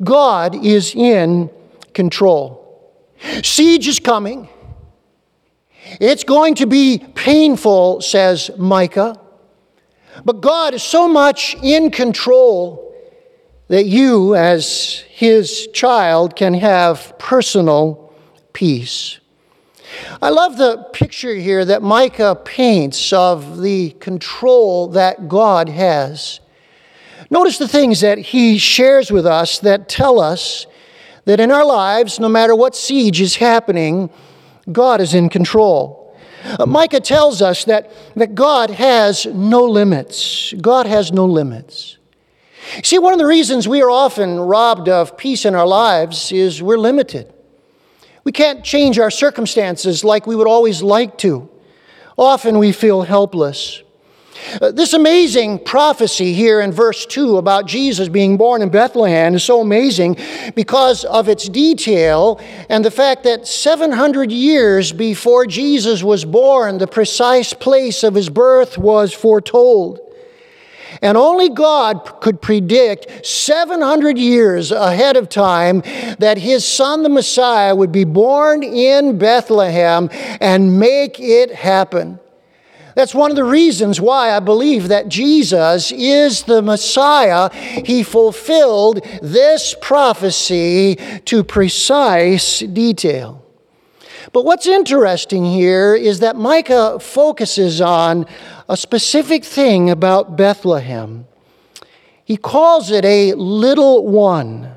God 0.04 0.56
is 0.56 0.94
in 0.94 1.50
control. 1.94 2.94
Siege 3.44 3.88
is 3.88 4.02
coming. 4.02 4.50
It's 6.02 6.26
going 6.26 6.56
to 6.56 6.66
be 6.66 6.98
painful, 7.16 8.02
says 8.02 8.52
Micah. 8.58 9.18
But 10.26 10.42
God 10.42 10.74
is 10.74 10.84
so 10.84 11.08
much 11.08 11.56
in 11.64 11.92
control 11.92 12.94
that 13.70 13.86
you, 13.86 14.36
as 14.36 15.06
His 15.08 15.68
child, 15.68 16.36
can 16.36 16.54
have 16.56 17.18
personal 17.18 18.02
peace. 18.54 19.20
I 20.22 20.30
love 20.30 20.58
the 20.58 20.88
picture 20.94 21.36
here 21.36 21.66
that 21.66 21.82
Micah 21.82 22.36
paints 22.36 23.12
of 23.12 23.62
the 23.62 23.92
control 24.00 24.88
that 24.90 25.28
God 25.28 25.70
has. 25.70 26.40
Notice 27.30 27.58
the 27.58 27.68
things 27.68 28.02
that 28.02 28.18
he 28.18 28.58
shares 28.58 29.12
with 29.12 29.26
us 29.26 29.60
that 29.60 29.90
tell 29.90 30.20
us 30.20 30.66
that 31.26 31.40
in 31.40 31.52
our 31.52 31.66
lives, 31.66 32.20
no 32.20 32.30
matter 32.30 32.56
what 32.56 32.76
siege 32.76 33.22
is 33.22 33.36
happening, 33.36 34.10
God 34.72 35.02
is 35.02 35.14
in 35.14 35.30
control. 35.30 36.16
Uh, 36.60 36.66
Micah 36.66 37.00
tells 37.00 37.42
us 37.42 37.66
that, 37.66 37.92
that 38.16 38.34
God 38.34 38.72
has 38.72 39.26
no 39.28 39.64
limits. 39.64 40.54
God 40.60 40.88
has 40.88 41.12
no 41.12 41.26
limits. 41.26 41.98
See, 42.84 43.00
one 43.00 43.14
of 43.14 43.20
the 43.20 43.26
reasons 43.26 43.68
we 43.68 43.82
are 43.82 43.90
often 43.90 44.40
robbed 44.40 44.90
of 44.90 45.18
peace 45.18 45.46
in 45.46 45.56
our 45.56 45.68
lives 45.68 46.32
is 46.32 46.62
we're 46.62 46.78
limited. 46.78 47.32
We 48.24 48.32
can't 48.32 48.64
change 48.64 49.00
our 49.00 49.12
circumstances 49.12 50.04
like 50.04 50.28
we 50.28 50.36
would 50.36 50.48
always 50.48 50.82
like 50.84 51.18
to. 51.20 51.50
Often 52.18 52.60
we 52.60 52.72
feel 52.72 53.02
helpless. 53.02 53.82
Uh, 54.62 54.72
this 54.72 54.94
amazing 54.94 55.60
prophecy 55.60 56.34
here 56.34 56.62
in 56.62 56.72
verse 56.72 57.06
2 57.06 57.38
about 57.38 57.68
Jesus 57.68 58.10
being 58.10 58.38
born 58.38 58.62
in 58.62 58.70
Bethlehem 58.70 59.36
is 59.36 59.44
so 59.44 59.62
amazing 59.62 60.18
because 60.56 61.04
of 61.06 61.30
its 61.30 61.48
detail 61.48 62.40
and 62.70 62.84
the 62.84 62.92
fact 62.92 63.24
that 63.24 63.48
700 63.48 64.32
years 64.32 64.92
before 64.92 65.46
Jesus 65.46 66.04
was 66.04 66.26
born, 66.26 66.80
the 66.80 66.88
precise 66.88 67.54
place 67.54 68.04
of 68.04 68.16
his 68.16 68.30
birth 68.30 68.78
was 68.78 69.14
foretold. 69.14 70.00
And 71.02 71.18
only 71.18 71.50
God 71.50 72.20
could 72.22 72.42
predict 72.42 73.26
700 73.26 74.18
years 74.18 74.72
ahead 74.72 75.16
of 75.16 75.30
time 75.30 75.82
that 76.20 76.38
his 76.38 76.68
son, 76.68 77.04
the 77.04 77.10
Messiah, 77.10 77.76
would 77.76 77.92
be 77.92 78.04
born 78.04 78.64
in 78.64 79.18
Bethlehem 79.18 80.10
and 80.40 80.80
make 80.80 81.20
it 81.20 81.54
happen. 81.54 82.20
That's 82.96 83.16
one 83.16 83.32
of 83.32 83.38
the 83.38 83.44
reasons 83.44 84.02
why 84.02 84.36
I 84.36 84.40
believe 84.40 84.90
that 84.90 85.08
Jesus 85.08 85.92
is 85.92 86.44
the 86.44 86.62
Messiah. 86.62 87.50
He 87.54 88.04
fulfilled 88.04 89.06
this 89.22 89.76
prophecy 89.80 90.96
to 91.26 91.44
precise 91.44 92.60
detail. 92.60 93.41
But 94.34 94.46
what's 94.46 94.68
interesting 94.68 95.44
here 95.44 95.94
is 95.94 96.20
that 96.20 96.36
Micah 96.36 97.00
focuses 97.00 97.82
on 97.82 98.26
a 98.70 98.78
specific 98.78 99.44
thing 99.44 99.90
about 99.90 100.38
Bethlehem. 100.38 101.28
He 102.24 102.38
calls 102.38 102.92
it 102.92 103.04
a 103.04 103.34
little 103.34 104.08
one. 104.08 104.74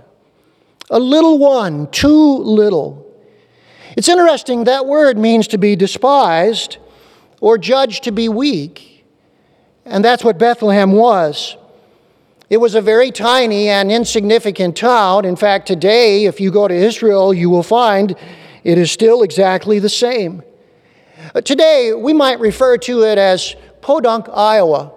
A 0.90 0.98
little 0.98 1.38
one, 1.38 1.88
too 1.90 2.38
little. 2.38 3.00
It's 3.96 4.08
interesting, 4.08 4.64
that 4.64 4.86
word 4.86 5.16
means 5.16 5.46
to 5.48 5.58
be 5.58 5.76
despised 5.76 6.78
or 7.40 7.56
judged 7.56 8.04
to 8.04 8.10
be 8.10 8.28
weak. 8.28 9.04
And 9.84 10.04
that's 10.04 10.24
what 10.24 10.36
Bethlehem 10.36 10.92
was. 10.92 11.56
It 12.50 12.56
was 12.56 12.74
a 12.74 12.80
very 12.80 13.10
tiny 13.10 13.68
and 13.68 13.90
insignificant 13.90 14.76
town. 14.76 15.24
In 15.24 15.36
fact, 15.36 15.68
today, 15.68 16.24
if 16.24 16.40
you 16.40 16.50
go 16.50 16.66
to 16.66 16.74
Israel, 16.74 17.32
you 17.32 17.50
will 17.50 17.62
find 17.62 18.16
it 18.64 18.78
is 18.78 18.90
still 18.90 19.22
exactly 19.22 19.78
the 19.78 19.88
same. 19.88 20.42
Uh, 21.34 21.40
today, 21.40 21.92
we 21.92 22.12
might 22.12 22.40
refer 22.40 22.76
to 22.78 23.02
it 23.02 23.18
as 23.18 23.54
Podunk, 23.82 24.26
Iowa. 24.28 24.92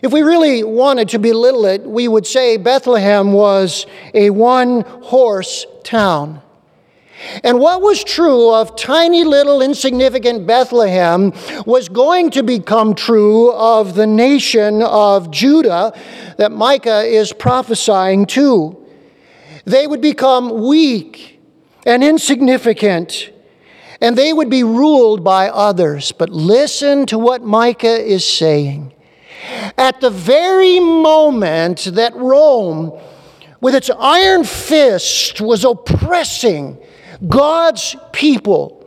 If 0.00 0.12
we 0.12 0.22
really 0.22 0.62
wanted 0.62 1.08
to 1.10 1.18
belittle 1.18 1.64
it, 1.66 1.82
we 1.82 2.08
would 2.08 2.26
say 2.26 2.56
Bethlehem 2.56 3.32
was 3.32 3.86
a 4.12 4.30
one 4.30 4.82
horse 4.82 5.66
town. 5.82 6.40
And 7.42 7.58
what 7.58 7.80
was 7.80 8.04
true 8.04 8.52
of 8.52 8.76
tiny 8.76 9.24
little 9.24 9.62
insignificant 9.62 10.46
Bethlehem 10.46 11.32
was 11.64 11.88
going 11.88 12.30
to 12.32 12.42
become 12.42 12.94
true 12.94 13.52
of 13.52 13.94
the 13.94 14.06
nation 14.06 14.82
of 14.82 15.30
Judah 15.30 15.98
that 16.36 16.52
Micah 16.52 17.02
is 17.02 17.32
prophesying 17.32 18.26
to. 18.26 18.76
They 19.64 19.86
would 19.86 20.02
become 20.02 20.66
weak 20.66 21.33
and 21.84 22.02
insignificant, 22.02 23.30
and 24.00 24.16
they 24.16 24.32
would 24.32 24.50
be 24.50 24.64
ruled 24.64 25.22
by 25.22 25.48
others. 25.48 26.12
But 26.12 26.30
listen 26.30 27.06
to 27.06 27.18
what 27.18 27.42
Micah 27.42 28.00
is 28.00 28.26
saying. 28.26 28.92
At 29.76 30.00
the 30.00 30.10
very 30.10 30.80
moment 30.80 31.84
that 31.94 32.14
Rome, 32.14 32.98
with 33.60 33.74
its 33.74 33.90
iron 33.98 34.44
fist, 34.44 35.40
was 35.40 35.64
oppressing 35.64 36.78
God's 37.28 37.96
people 38.12 38.80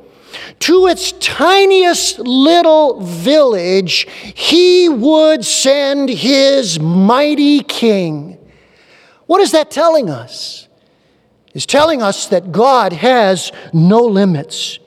to 0.60 0.88
its 0.88 1.14
tiniest 1.14 2.20
little 2.20 3.02
village, 3.02 4.08
he 4.36 4.90
would 4.90 5.46
send 5.46 6.10
his 6.10 6.80
mighty 6.80 7.62
king. 7.62 8.38
What 9.26 9.42
is 9.42 9.52
that 9.52 9.72
telling 9.72 10.10
us? 10.10 10.67
It's 11.58 11.66
telling 11.66 12.04
us 12.04 12.28
that 12.28 12.52
God 12.52 12.94
has 12.94 13.52
no 13.74 14.02
limits. 14.02 14.78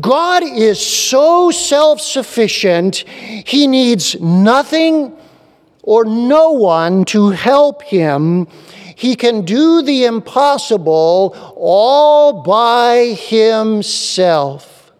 God 0.00 0.42
is 0.42 0.80
so 0.80 1.50
self 1.50 2.00
sufficient, 2.00 3.04
he 3.06 3.66
needs 3.66 4.18
nothing 4.18 5.14
or 5.82 6.06
no 6.06 6.52
one 6.52 7.04
to 7.04 7.28
help 7.28 7.82
him 7.82 8.46
he 8.96 9.14
can 9.14 9.44
do 9.44 9.82
the 9.82 10.06
impossible 10.06 11.36
all 11.54 12.42
by 12.42 13.14
himself. 13.28 14.90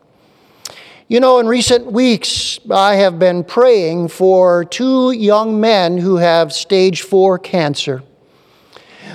You 1.08 1.18
know, 1.18 1.38
in 1.38 1.46
recent 1.46 1.90
weeks, 1.90 2.58
I 2.70 2.96
have 2.96 3.18
been 3.18 3.42
praying 3.42 4.08
for 4.08 4.66
two 4.66 5.12
young 5.12 5.62
men 5.62 5.96
who 5.96 6.16
have 6.16 6.52
stage 6.52 7.00
four 7.00 7.38
cancer. 7.38 8.02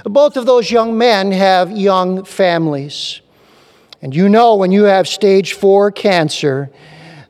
Both 0.04 0.38
of 0.38 0.46
those 0.46 0.72
young 0.72 0.98
men 0.98 1.32
have 1.32 1.72
young 1.72 2.24
families. 2.24 3.22
And 4.02 4.16
you 4.16 4.30
know, 4.30 4.56
when 4.56 4.72
you 4.72 4.84
have 4.84 5.08
stage 5.08 5.54
four 5.54 5.92
cancer, 5.92 6.72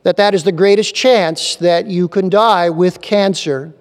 that 0.02 0.16
that 0.16 0.34
is 0.34 0.44
the 0.44 0.52
greatest 0.52 0.94
chance 0.94 1.56
that 1.56 1.86
you 1.86 2.08
can 2.08 2.28
die 2.28 2.70
with 2.70 3.00
cancer. 3.00 3.74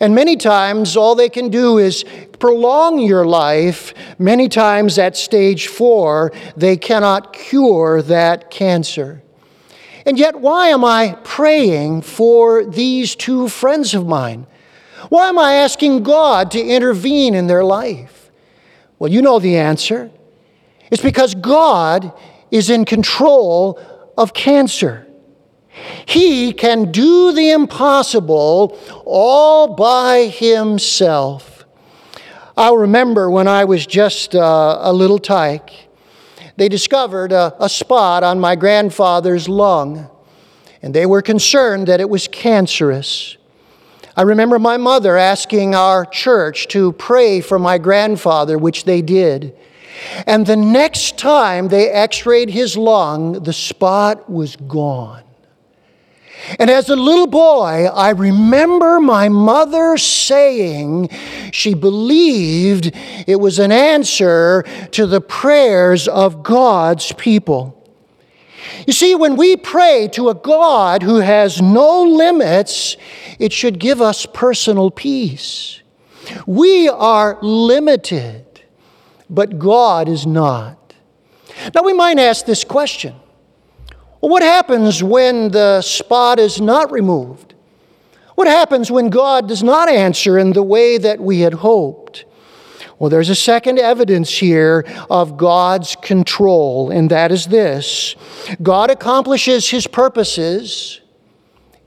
And 0.00 0.14
many 0.14 0.36
times, 0.36 0.96
all 0.96 1.14
they 1.14 1.28
can 1.28 1.50
do 1.50 1.78
is 1.78 2.04
prolong 2.38 2.98
your 2.98 3.26
life. 3.26 3.94
Many 4.18 4.48
times 4.48 4.98
at 4.98 5.16
stage 5.16 5.68
four, 5.68 6.32
they 6.56 6.76
cannot 6.76 7.32
cure 7.32 8.02
that 8.02 8.50
cancer. 8.50 9.22
And 10.06 10.18
yet, 10.18 10.40
why 10.40 10.68
am 10.68 10.84
I 10.84 11.16
praying 11.24 12.02
for 12.02 12.64
these 12.64 13.14
two 13.14 13.48
friends 13.48 13.94
of 13.94 14.06
mine? 14.06 14.46
Why 15.08 15.28
am 15.28 15.38
I 15.38 15.54
asking 15.54 16.02
God 16.02 16.50
to 16.52 16.60
intervene 16.60 17.34
in 17.34 17.46
their 17.46 17.64
life? 17.64 18.30
Well, 18.98 19.10
you 19.10 19.22
know 19.22 19.38
the 19.38 19.56
answer. 19.56 20.10
It's 20.90 21.02
because 21.02 21.34
God 21.34 22.12
is 22.50 22.70
in 22.70 22.84
control 22.84 23.80
of 24.16 24.32
cancer. 24.32 25.06
He 26.06 26.52
can 26.52 26.92
do 26.92 27.32
the 27.32 27.50
impossible 27.50 28.78
all 29.04 29.74
by 29.74 30.26
himself. 30.26 31.64
I 32.56 32.72
remember 32.72 33.28
when 33.28 33.48
I 33.48 33.64
was 33.64 33.84
just 33.84 34.34
uh, 34.34 34.78
a 34.80 34.92
little 34.92 35.18
tyke, 35.18 35.72
they 36.56 36.68
discovered 36.68 37.32
a, 37.32 37.56
a 37.58 37.68
spot 37.68 38.22
on 38.22 38.38
my 38.38 38.54
grandfather's 38.54 39.48
lung, 39.48 40.08
and 40.80 40.94
they 40.94 41.06
were 41.06 41.22
concerned 41.22 41.88
that 41.88 42.00
it 42.00 42.08
was 42.08 42.28
cancerous. 42.28 43.36
I 44.16 44.22
remember 44.22 44.58
my 44.58 44.76
mother 44.76 45.16
asking 45.16 45.74
our 45.74 46.04
church 46.04 46.68
to 46.68 46.92
pray 46.92 47.40
for 47.40 47.58
my 47.58 47.78
grandfather, 47.78 48.56
which 48.56 48.84
they 48.84 49.02
did. 49.02 49.56
And 50.26 50.46
the 50.46 50.56
next 50.56 51.18
time 51.18 51.68
they 51.68 51.90
x 51.90 52.24
rayed 52.26 52.50
his 52.50 52.76
lung, 52.76 53.42
the 53.42 53.52
spot 53.52 54.30
was 54.30 54.56
gone. 54.56 55.22
And 56.58 56.68
as 56.70 56.90
a 56.90 56.96
little 56.96 57.26
boy, 57.26 57.86
I 57.86 58.10
remember 58.10 59.00
my 59.00 59.28
mother 59.28 59.96
saying 59.96 61.08
she 61.52 61.74
believed 61.74 62.92
it 63.26 63.40
was 63.40 63.58
an 63.58 63.72
answer 63.72 64.64
to 64.92 65.06
the 65.06 65.20
prayers 65.20 66.06
of 66.06 66.42
God's 66.42 67.12
people. 67.12 67.83
You 68.86 68.92
see, 68.92 69.14
when 69.14 69.36
we 69.36 69.56
pray 69.56 70.08
to 70.12 70.28
a 70.28 70.34
God 70.34 71.02
who 71.02 71.16
has 71.16 71.60
no 71.60 72.02
limits, 72.02 72.96
it 73.38 73.52
should 73.52 73.78
give 73.78 74.00
us 74.00 74.26
personal 74.26 74.90
peace. 74.90 75.80
We 76.46 76.88
are 76.88 77.38
limited, 77.42 78.62
but 79.28 79.58
God 79.58 80.08
is 80.08 80.26
not. 80.26 80.94
Now, 81.74 81.82
we 81.82 81.92
might 81.92 82.18
ask 82.18 82.46
this 82.46 82.64
question 82.64 83.14
well, 84.20 84.30
what 84.30 84.42
happens 84.42 85.02
when 85.02 85.50
the 85.50 85.82
spot 85.82 86.38
is 86.38 86.60
not 86.60 86.90
removed? 86.90 87.54
What 88.34 88.48
happens 88.48 88.90
when 88.90 89.10
God 89.10 89.48
does 89.48 89.62
not 89.62 89.88
answer 89.88 90.38
in 90.38 90.52
the 90.52 90.62
way 90.62 90.98
that 90.98 91.20
we 91.20 91.40
had 91.40 91.54
hoped? 91.54 92.03
Well, 92.98 93.10
there's 93.10 93.28
a 93.28 93.34
second 93.34 93.78
evidence 93.78 94.38
here 94.38 94.84
of 95.10 95.36
God's 95.36 95.96
control, 95.96 96.90
and 96.90 97.10
that 97.10 97.32
is 97.32 97.46
this 97.46 98.14
God 98.62 98.90
accomplishes 98.90 99.70
his 99.70 99.86
purposes 99.86 101.00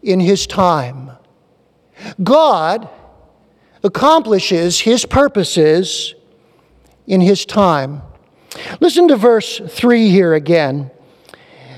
in 0.03 0.19
his 0.19 0.45
time. 0.45 1.11
God 2.23 2.89
accomplishes 3.83 4.81
his 4.81 5.05
purposes 5.05 6.13
in 7.05 7.21
his 7.21 7.45
time. 7.45 8.01
Listen 8.79 9.07
to 9.07 9.15
verse 9.15 9.59
3 9.59 10.09
here 10.09 10.33
again. 10.33 10.91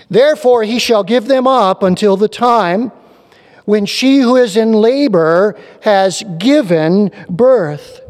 Therefore, 0.09 0.63
he 0.63 0.79
shall 0.79 1.03
give 1.03 1.27
them 1.27 1.45
up 1.45 1.83
until 1.83 2.17
the 2.17 2.27
time 2.27 2.91
when 3.65 3.85
she 3.85 4.19
who 4.19 4.35
is 4.35 4.57
in 4.57 4.73
labor 4.73 5.55
has 5.81 6.23
given 6.39 7.11
birth. 7.29 8.01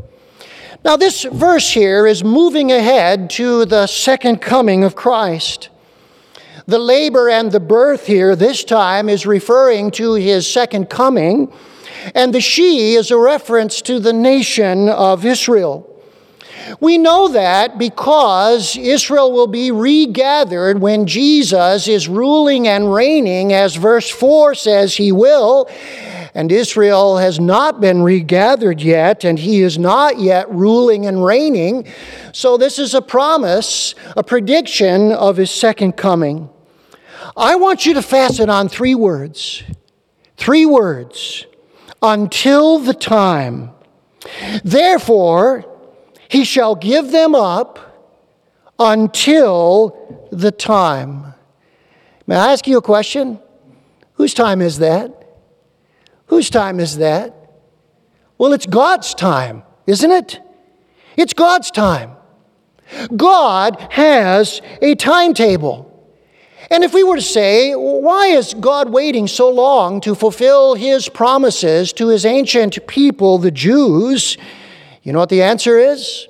Now, 0.84 0.96
this 0.96 1.24
verse 1.24 1.72
here 1.72 2.08
is 2.08 2.24
moving 2.24 2.72
ahead 2.72 3.30
to 3.32 3.66
the 3.66 3.86
second 3.86 4.38
coming 4.42 4.86
of 4.86 4.96
Christ. 4.96 5.68
The 6.68 6.80
labor 6.80 7.30
and 7.30 7.52
the 7.52 7.60
birth 7.60 8.06
here, 8.06 8.34
this 8.34 8.64
time, 8.64 9.10
is 9.10 9.26
referring 9.26 9.92
to 9.92 10.14
his 10.14 10.50
second 10.50 10.90
coming, 10.90 11.52
and 12.16 12.34
the 12.34 12.40
she 12.40 12.94
is 12.94 13.12
a 13.12 13.18
reference 13.18 13.82
to 13.84 14.00
the 14.00 14.14
nation 14.14 14.88
of 14.88 15.26
Israel. 15.26 15.89
We 16.80 16.98
know 16.98 17.30
that 17.30 17.78
because 17.78 18.78
Israel 18.78 19.32
will 19.32 19.48
be 19.48 19.72
regathered 19.72 20.80
when 20.80 21.06
Jesus 21.06 21.88
is 21.88 22.08
ruling 22.08 22.68
and 22.68 22.94
reigning, 22.94 23.54
as 23.54 23.76
verse 23.76 24.10
4 24.10 24.56
says 24.56 24.96
he 24.96 25.12
will. 25.12 25.70
And 26.34 26.52
Israel 26.52 27.18
has 27.18 27.40
not 27.40 27.82
been 27.82 28.04
regathered 28.04 28.82
yet, 28.82 29.24
and 29.24 29.40
he 29.40 29.62
is 29.62 29.80
not 29.80 30.20
yet 30.20 30.50
ruling 30.52 31.06
and 31.06 31.26
reigning. 31.26 31.88
So, 32.34 32.56
this 32.56 32.78
is 32.78 32.94
a 32.94 33.02
promise, 33.02 33.96
a 34.16 34.24
prediction 34.24 35.12
of 35.12 35.38
his 35.38 35.50
second 35.50 35.94
coming. 35.94 36.50
I 37.36 37.56
want 37.56 37.86
you 37.86 37.96
to 37.96 38.02
fasten 38.02 38.50
on 38.50 38.70
three 38.70 38.96
words. 38.96 39.64
Three 40.38 40.66
words. 40.66 41.46
Until 42.02 42.80
the 42.80 42.94
time. 42.94 43.72
Therefore, 44.64 45.66
he 46.30 46.46
shall 46.46 46.76
give 46.76 47.12
them 47.12 47.36
up 47.36 47.80
until 48.78 50.28
the 50.32 50.52
time. 50.52 51.34
May 52.28 52.36
I 52.36 52.54
ask 52.54 52.66
you 52.68 52.78
a 52.78 52.82
question? 52.82 53.40
Whose 54.14 54.34
time 54.34 54.62
is 54.62 54.80
that? 54.80 55.28
Whose 56.28 56.50
time 56.50 56.80
is 56.80 56.98
that? 56.98 57.34
Well, 58.38 58.54
it's 58.54 58.68
God's 58.68 59.14
time, 59.14 59.64
isn't 59.88 60.12
it? 60.12 60.40
It's 61.18 61.34
God's 61.34 61.72
time. 61.72 62.12
God 63.16 63.88
has 63.90 64.62
a 64.82 64.96
timetable. 64.96 65.86
And 66.72 66.84
if 66.84 66.94
we 66.94 67.04
were 67.04 67.16
to 67.16 67.22
say, 67.22 67.74
why 67.74 68.28
is 68.28 68.54
God 68.54 68.90
waiting 68.90 69.28
so 69.28 69.50
long 69.50 70.00
to 70.02 70.14
fulfill 70.14 70.76
his 70.76 71.10
promises 71.10 71.92
to 71.94 72.10
his 72.10 72.26
ancient 72.26 72.86
people, 72.86 73.40
the 73.40 73.52
Jews? 73.52 74.38
You 75.04 75.14
know 75.14 75.20
what 75.20 75.30
the 75.30 75.44
answer 75.44 75.78
is? 75.80 76.28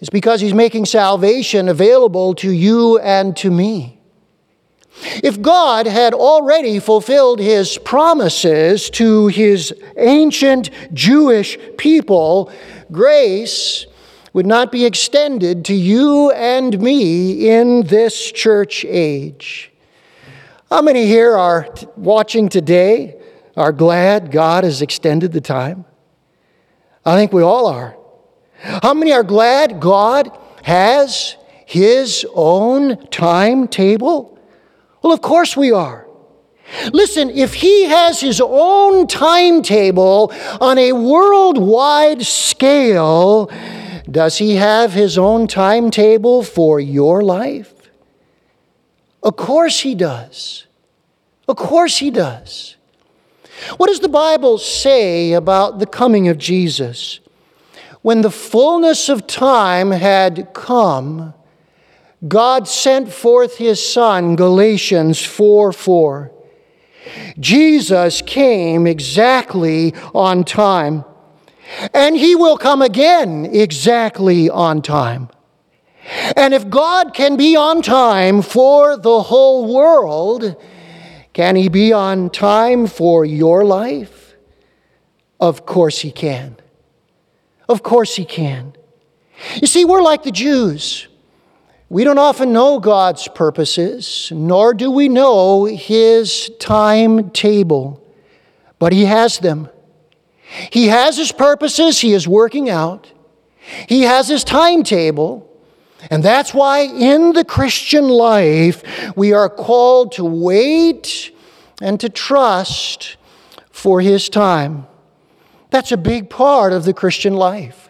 It's 0.00 0.10
because 0.10 0.40
he's 0.40 0.54
making 0.54 0.86
salvation 0.86 1.68
available 1.68 2.34
to 2.36 2.50
you 2.50 2.98
and 2.98 3.36
to 3.38 3.50
me. 3.50 3.98
If 5.22 5.40
God 5.42 5.86
had 5.86 6.14
already 6.14 6.78
fulfilled 6.78 7.38
his 7.38 7.78
promises 7.78 8.88
to 8.90 9.26
his 9.28 9.74
ancient 9.96 10.70
Jewish 10.94 11.58
people, 11.76 12.50
grace 12.90 13.86
would 14.32 14.46
not 14.46 14.72
be 14.72 14.84
extended 14.84 15.64
to 15.66 15.74
you 15.74 16.30
and 16.32 16.80
me 16.80 17.48
in 17.48 17.86
this 17.86 18.30
church 18.32 18.84
age. 18.86 19.70
How 20.70 20.82
many 20.82 21.06
here 21.06 21.36
are 21.36 21.68
watching 21.96 22.48
today 22.48 23.16
are 23.56 23.72
glad 23.72 24.30
God 24.30 24.64
has 24.64 24.82
extended 24.82 25.32
the 25.32 25.40
time? 25.40 25.84
I 27.06 27.16
think 27.16 27.32
we 27.32 27.42
all 27.42 27.66
are. 27.66 27.96
How 28.58 28.92
many 28.92 29.12
are 29.12 29.22
glad 29.22 29.78
God 29.78 30.36
has 30.64 31.36
his 31.64 32.26
own 32.34 33.06
timetable? 33.08 34.38
Well, 35.02 35.12
of 35.12 35.22
course 35.22 35.56
we 35.56 35.70
are. 35.70 36.06
Listen, 36.92 37.30
if 37.30 37.54
he 37.54 37.84
has 37.84 38.20
his 38.20 38.40
own 38.42 39.06
timetable 39.06 40.32
on 40.60 40.78
a 40.78 40.92
worldwide 40.92 42.22
scale, 42.22 43.50
does 44.10 44.38
he 44.38 44.56
have 44.56 44.92
his 44.92 45.16
own 45.16 45.46
timetable 45.46 46.42
for 46.42 46.80
your 46.80 47.22
life? 47.22 47.72
Of 49.22 49.36
course 49.36 49.80
he 49.80 49.94
does. 49.94 50.66
Of 51.46 51.56
course 51.56 51.98
he 51.98 52.10
does. 52.10 52.75
What 53.76 53.88
does 53.88 54.00
the 54.00 54.08
Bible 54.08 54.58
say 54.58 55.32
about 55.32 55.78
the 55.78 55.86
coming 55.86 56.28
of 56.28 56.38
Jesus? 56.38 57.20
When 58.02 58.22
the 58.22 58.30
fullness 58.30 59.08
of 59.08 59.26
time 59.26 59.90
had 59.90 60.52
come, 60.54 61.34
God 62.26 62.68
sent 62.68 63.12
forth 63.12 63.56
his 63.56 63.84
Son, 63.84 64.36
Galatians 64.36 65.24
4 65.24 65.72
4. 65.72 66.32
Jesus 67.38 68.22
came 68.22 68.86
exactly 68.86 69.94
on 70.14 70.44
time, 70.44 71.04
and 71.94 72.16
he 72.16 72.34
will 72.34 72.58
come 72.58 72.82
again 72.82 73.46
exactly 73.46 74.50
on 74.50 74.82
time. 74.82 75.28
And 76.36 76.54
if 76.54 76.68
God 76.70 77.14
can 77.14 77.36
be 77.36 77.56
on 77.56 77.82
time 77.82 78.42
for 78.42 78.96
the 78.96 79.22
whole 79.22 79.72
world, 79.72 80.56
can 81.36 81.54
he 81.54 81.68
be 81.68 81.92
on 81.92 82.30
time 82.30 82.86
for 82.86 83.22
your 83.22 83.62
life? 83.62 84.34
Of 85.38 85.66
course 85.66 85.98
he 85.98 86.10
can. 86.10 86.56
Of 87.68 87.82
course 87.82 88.16
he 88.16 88.24
can. 88.24 88.72
You 89.60 89.66
see, 89.66 89.84
we're 89.84 90.00
like 90.00 90.22
the 90.22 90.30
Jews. 90.30 91.08
We 91.90 92.04
don't 92.04 92.16
often 92.16 92.54
know 92.54 92.80
God's 92.80 93.28
purposes, 93.28 94.32
nor 94.34 94.72
do 94.72 94.90
we 94.90 95.10
know 95.10 95.66
His 95.66 96.50
timetable, 96.58 98.02
but 98.78 98.94
He 98.94 99.04
has 99.04 99.38
them. 99.38 99.68
He 100.72 100.86
has 100.86 101.18
His 101.18 101.32
purposes, 101.32 102.00
He 102.00 102.14
is 102.14 102.26
working 102.26 102.70
out. 102.70 103.12
He 103.90 104.04
has 104.04 104.28
His 104.28 104.42
timetable, 104.42 105.45
and 106.10 106.22
that's 106.22 106.52
why 106.54 106.80
in 106.80 107.32
the 107.32 107.44
Christian 107.44 108.08
life 108.08 108.82
we 109.16 109.32
are 109.32 109.48
called 109.48 110.12
to 110.12 110.24
wait 110.24 111.32
and 111.80 112.00
to 112.00 112.08
trust 112.08 113.16
for 113.70 114.00
His 114.00 114.28
time. 114.28 114.86
That's 115.70 115.92
a 115.92 115.96
big 115.96 116.30
part 116.30 116.72
of 116.72 116.84
the 116.84 116.94
Christian 116.94 117.34
life 117.34 117.86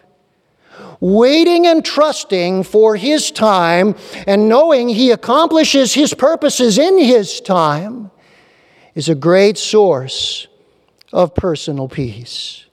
waiting 0.99 1.67
and 1.67 1.83
trusting 1.85 2.63
for 2.63 2.95
His 2.95 3.31
time 3.31 3.95
and 4.25 4.49
knowing 4.49 4.89
He 4.89 5.11
accomplishes 5.11 5.93
His 5.93 6.13
purposes 6.13 6.77
in 6.77 6.99
His 6.99 7.41
time 7.41 8.11
is 8.95 9.09
a 9.09 9.15
great 9.15 9.57
source 9.57 10.47
of 11.13 11.35
personal 11.35 11.87
peace. 11.87 12.66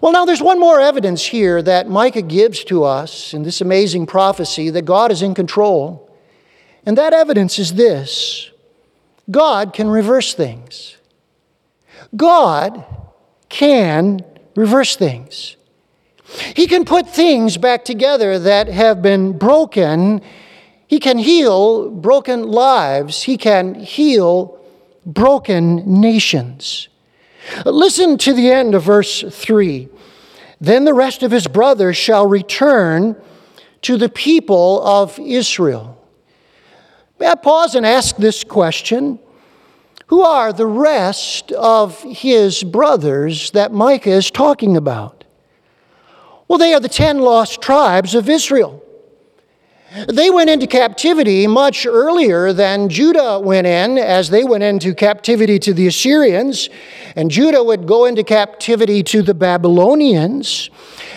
Well, 0.00 0.12
now 0.12 0.24
there's 0.24 0.42
one 0.42 0.60
more 0.60 0.80
evidence 0.80 1.26
here 1.26 1.62
that 1.62 1.88
Micah 1.88 2.22
gives 2.22 2.64
to 2.64 2.84
us 2.84 3.34
in 3.34 3.42
this 3.42 3.60
amazing 3.60 4.06
prophecy 4.06 4.70
that 4.70 4.84
God 4.84 5.10
is 5.10 5.22
in 5.22 5.34
control. 5.34 6.08
And 6.86 6.96
that 6.98 7.12
evidence 7.12 7.58
is 7.58 7.74
this 7.74 8.50
God 9.30 9.72
can 9.72 9.88
reverse 9.88 10.34
things. 10.34 10.96
God 12.16 12.84
can 13.48 14.24
reverse 14.54 14.96
things. 14.96 15.56
He 16.56 16.66
can 16.66 16.84
put 16.84 17.08
things 17.08 17.56
back 17.58 17.84
together 17.84 18.38
that 18.38 18.68
have 18.68 19.02
been 19.02 19.36
broken. 19.36 20.22
He 20.86 20.98
can 20.98 21.18
heal 21.18 21.90
broken 21.90 22.48
lives. 22.48 23.22
He 23.22 23.36
can 23.36 23.74
heal 23.74 24.58
broken 25.04 26.00
nations. 26.00 26.88
Listen 27.64 28.18
to 28.18 28.32
the 28.32 28.50
end 28.50 28.74
of 28.74 28.82
verse 28.82 29.22
3. 29.28 29.88
Then 30.60 30.84
the 30.84 30.94
rest 30.94 31.22
of 31.22 31.30
his 31.30 31.46
brothers 31.46 31.96
shall 31.96 32.26
return 32.26 33.16
to 33.82 33.96
the 33.96 34.08
people 34.08 34.80
of 34.82 35.18
Israel. 35.18 35.98
May 37.18 37.28
I 37.28 37.34
pause 37.34 37.74
and 37.74 37.84
ask 37.84 38.16
this 38.16 38.44
question? 38.44 39.18
Who 40.06 40.22
are 40.22 40.52
the 40.52 40.66
rest 40.66 41.52
of 41.52 42.02
his 42.02 42.62
brothers 42.62 43.50
that 43.52 43.72
Micah 43.72 44.10
is 44.10 44.30
talking 44.30 44.76
about? 44.76 45.24
Well, 46.48 46.58
they 46.58 46.74
are 46.74 46.80
the 46.80 46.88
ten 46.88 47.20
lost 47.20 47.62
tribes 47.62 48.14
of 48.14 48.28
Israel. 48.28 48.84
They 50.08 50.30
went 50.30 50.48
into 50.48 50.66
captivity 50.66 51.46
much 51.46 51.84
earlier 51.84 52.54
than 52.54 52.88
Judah 52.88 53.38
went 53.38 53.66
in, 53.66 53.98
as 53.98 54.30
they 54.30 54.42
went 54.42 54.64
into 54.64 54.94
captivity 54.94 55.58
to 55.58 55.74
the 55.74 55.86
Assyrians, 55.86 56.70
and 57.14 57.30
Judah 57.30 57.62
would 57.62 57.86
go 57.86 58.06
into 58.06 58.24
captivity 58.24 59.02
to 59.02 59.20
the 59.20 59.34
Babylonians. 59.34 60.70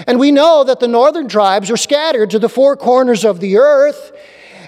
And 0.07 0.19
we 0.19 0.29
know 0.31 0.65
that 0.65 0.81
the 0.81 0.89
northern 0.89 1.29
tribes 1.29 1.69
were 1.69 1.77
scattered 1.77 2.29
to 2.31 2.39
the 2.39 2.49
four 2.49 2.75
corners 2.75 3.23
of 3.23 3.39
the 3.39 3.55
earth, 3.55 4.11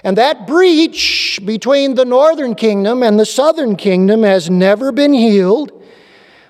and 0.02 0.16
that 0.16 0.46
breach 0.46 1.38
between 1.44 1.94
the 1.94 2.06
northern 2.06 2.54
kingdom 2.54 3.02
and 3.02 3.20
the 3.20 3.26
southern 3.26 3.76
kingdom 3.76 4.22
has 4.22 4.48
never 4.48 4.90
been 4.90 5.12
healed. 5.12 5.70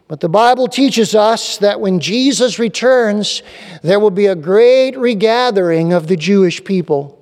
But 0.07 0.21
the 0.21 0.29
Bible 0.29 0.69
teaches 0.69 1.13
us 1.15 1.59
that 1.59 1.81
when 1.81 1.99
Jesus 1.99 2.61
returns, 2.61 3.43
there 3.83 3.99
will 3.99 4.13
be 4.13 4.27
a 4.27 4.37
great 4.37 4.97
regathering 4.97 5.93
of 5.93 6.07
the 6.07 6.17
Jewish 6.17 6.63
people. 6.63 7.18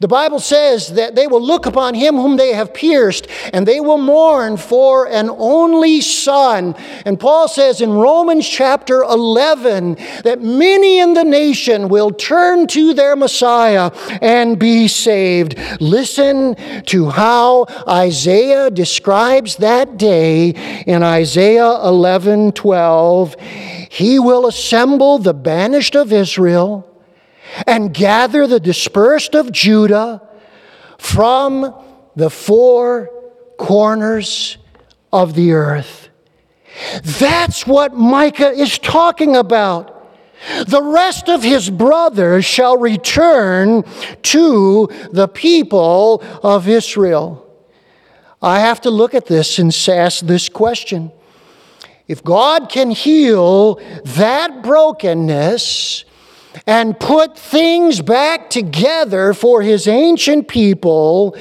The 0.00 0.08
Bible 0.08 0.40
says 0.40 0.88
that 0.94 1.14
they 1.14 1.26
will 1.26 1.42
look 1.42 1.66
upon 1.66 1.94
him 1.94 2.16
whom 2.16 2.36
they 2.36 2.52
have 2.52 2.74
pierced, 2.74 3.28
and 3.52 3.66
they 3.66 3.80
will 3.80 3.98
mourn 3.98 4.56
for 4.56 5.06
an 5.08 5.30
only 5.30 6.00
son. 6.00 6.74
And 7.04 7.18
Paul 7.18 7.48
says 7.48 7.80
in 7.80 7.92
Romans 7.92 8.48
chapter 8.48 9.02
11 9.02 9.94
that 10.24 10.42
many 10.42 10.98
in 10.98 11.14
the 11.14 11.24
nation 11.24 11.88
will 11.88 12.10
turn 12.10 12.66
to 12.68 12.94
their 12.94 13.16
Messiah 13.16 13.90
and 14.20 14.58
be 14.58 14.88
saved. 14.88 15.58
Listen 15.80 16.54
to 16.86 17.10
how 17.10 17.66
Isaiah 17.88 18.70
describes 18.70 19.56
that 19.56 19.96
day 19.96 20.50
in 20.86 21.02
Isaiah 21.02 21.80
11 21.82 22.52
12. 22.52 23.36
He 23.90 24.18
will 24.18 24.46
assemble 24.46 25.18
the 25.18 25.34
banished 25.34 25.94
of 25.94 26.12
Israel 26.12 26.95
and 27.66 27.94
gather 27.94 28.46
the 28.46 28.60
dispersed 28.60 29.34
of 29.34 29.52
Judah 29.52 30.22
from 30.98 31.74
the 32.14 32.30
four 32.30 33.10
corners 33.58 34.58
of 35.12 35.34
the 35.34 35.52
earth. 35.52 36.08
That's 37.02 37.66
what 37.66 37.94
Micah 37.94 38.50
is 38.50 38.78
talking 38.78 39.36
about. 39.36 39.92
The 40.66 40.82
rest 40.82 41.28
of 41.28 41.42
his 41.42 41.70
brothers 41.70 42.44
shall 42.44 42.76
return 42.76 43.84
to 44.22 44.88
the 45.10 45.28
people 45.28 46.22
of 46.42 46.68
Israel. 46.68 47.42
I 48.42 48.60
have 48.60 48.82
to 48.82 48.90
look 48.90 49.14
at 49.14 49.26
this 49.26 49.58
and 49.58 49.74
ask 49.88 50.24
this 50.24 50.48
question. 50.48 51.10
If 52.06 52.22
God 52.22 52.68
can 52.68 52.90
heal 52.90 53.80
that 54.04 54.62
brokenness, 54.62 56.04
and 56.66 56.98
put 56.98 57.36
things 57.36 58.00
back 58.00 58.50
together 58.50 59.34
for 59.34 59.62
his 59.62 59.86
ancient 59.86 60.48
people, 60.48 61.36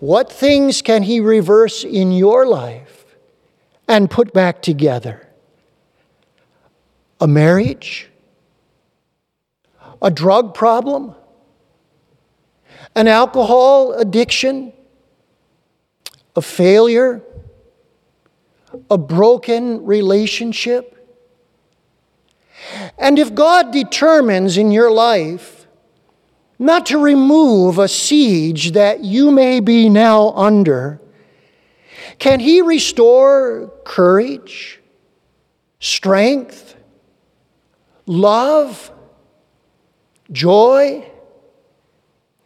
What 0.00 0.30
things 0.30 0.82
can 0.82 1.02
He 1.02 1.20
reverse 1.20 1.82
in 1.82 2.12
your 2.12 2.46
life 2.46 3.06
and 3.88 4.10
put 4.10 4.34
back 4.34 4.60
together? 4.60 5.26
A 7.20 7.26
marriage? 7.26 8.10
A 10.02 10.10
drug 10.10 10.52
problem? 10.52 11.14
An 12.94 13.08
alcohol 13.08 13.94
addiction? 13.94 14.74
A 16.36 16.42
failure? 16.42 17.22
A 18.90 18.98
broken 18.98 19.86
relationship? 19.86 20.93
And 22.98 23.18
if 23.18 23.34
God 23.34 23.72
determines 23.72 24.56
in 24.56 24.70
your 24.70 24.90
life 24.90 25.66
not 26.58 26.86
to 26.86 26.98
remove 26.98 27.78
a 27.78 27.88
siege 27.88 28.72
that 28.72 29.04
you 29.04 29.30
may 29.30 29.60
be 29.60 29.88
now 29.88 30.30
under, 30.30 31.00
can 32.18 32.40
He 32.40 32.62
restore 32.62 33.72
courage, 33.84 34.80
strength, 35.80 36.76
love, 38.06 38.92
joy, 40.30 41.04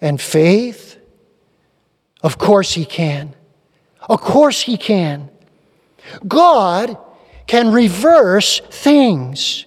and 0.01 0.21
faith? 0.21 0.99
Of 2.23 2.39
course 2.39 2.75
He 2.75 2.85
can. 2.85 3.35
Of 4.01 4.21
course 4.21 4.63
He 4.63 4.77
can. 4.77 5.31
God 6.27 6.97
can 7.47 7.73
reverse 7.73 8.61
things. 8.71 9.67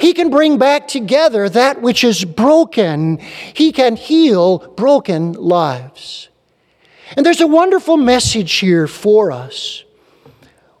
He 0.00 0.12
can 0.12 0.30
bring 0.30 0.58
back 0.58 0.88
together 0.88 1.48
that 1.48 1.80
which 1.80 2.04
is 2.04 2.24
broken. 2.24 3.18
He 3.18 3.72
can 3.72 3.96
heal 3.96 4.58
broken 4.58 5.32
lives. 5.32 6.28
And 7.16 7.24
there's 7.24 7.40
a 7.40 7.46
wonderful 7.46 7.96
message 7.96 8.52
here 8.54 8.86
for 8.86 9.30
us. 9.30 9.84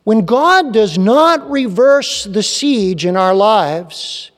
When 0.04 0.24
God 0.24 0.72
does 0.72 0.98
not 0.98 1.50
reverse 1.50 2.24
the 2.24 2.42
siege 2.42 3.04
in 3.04 3.16
our 3.16 3.34
lives, 3.34 4.30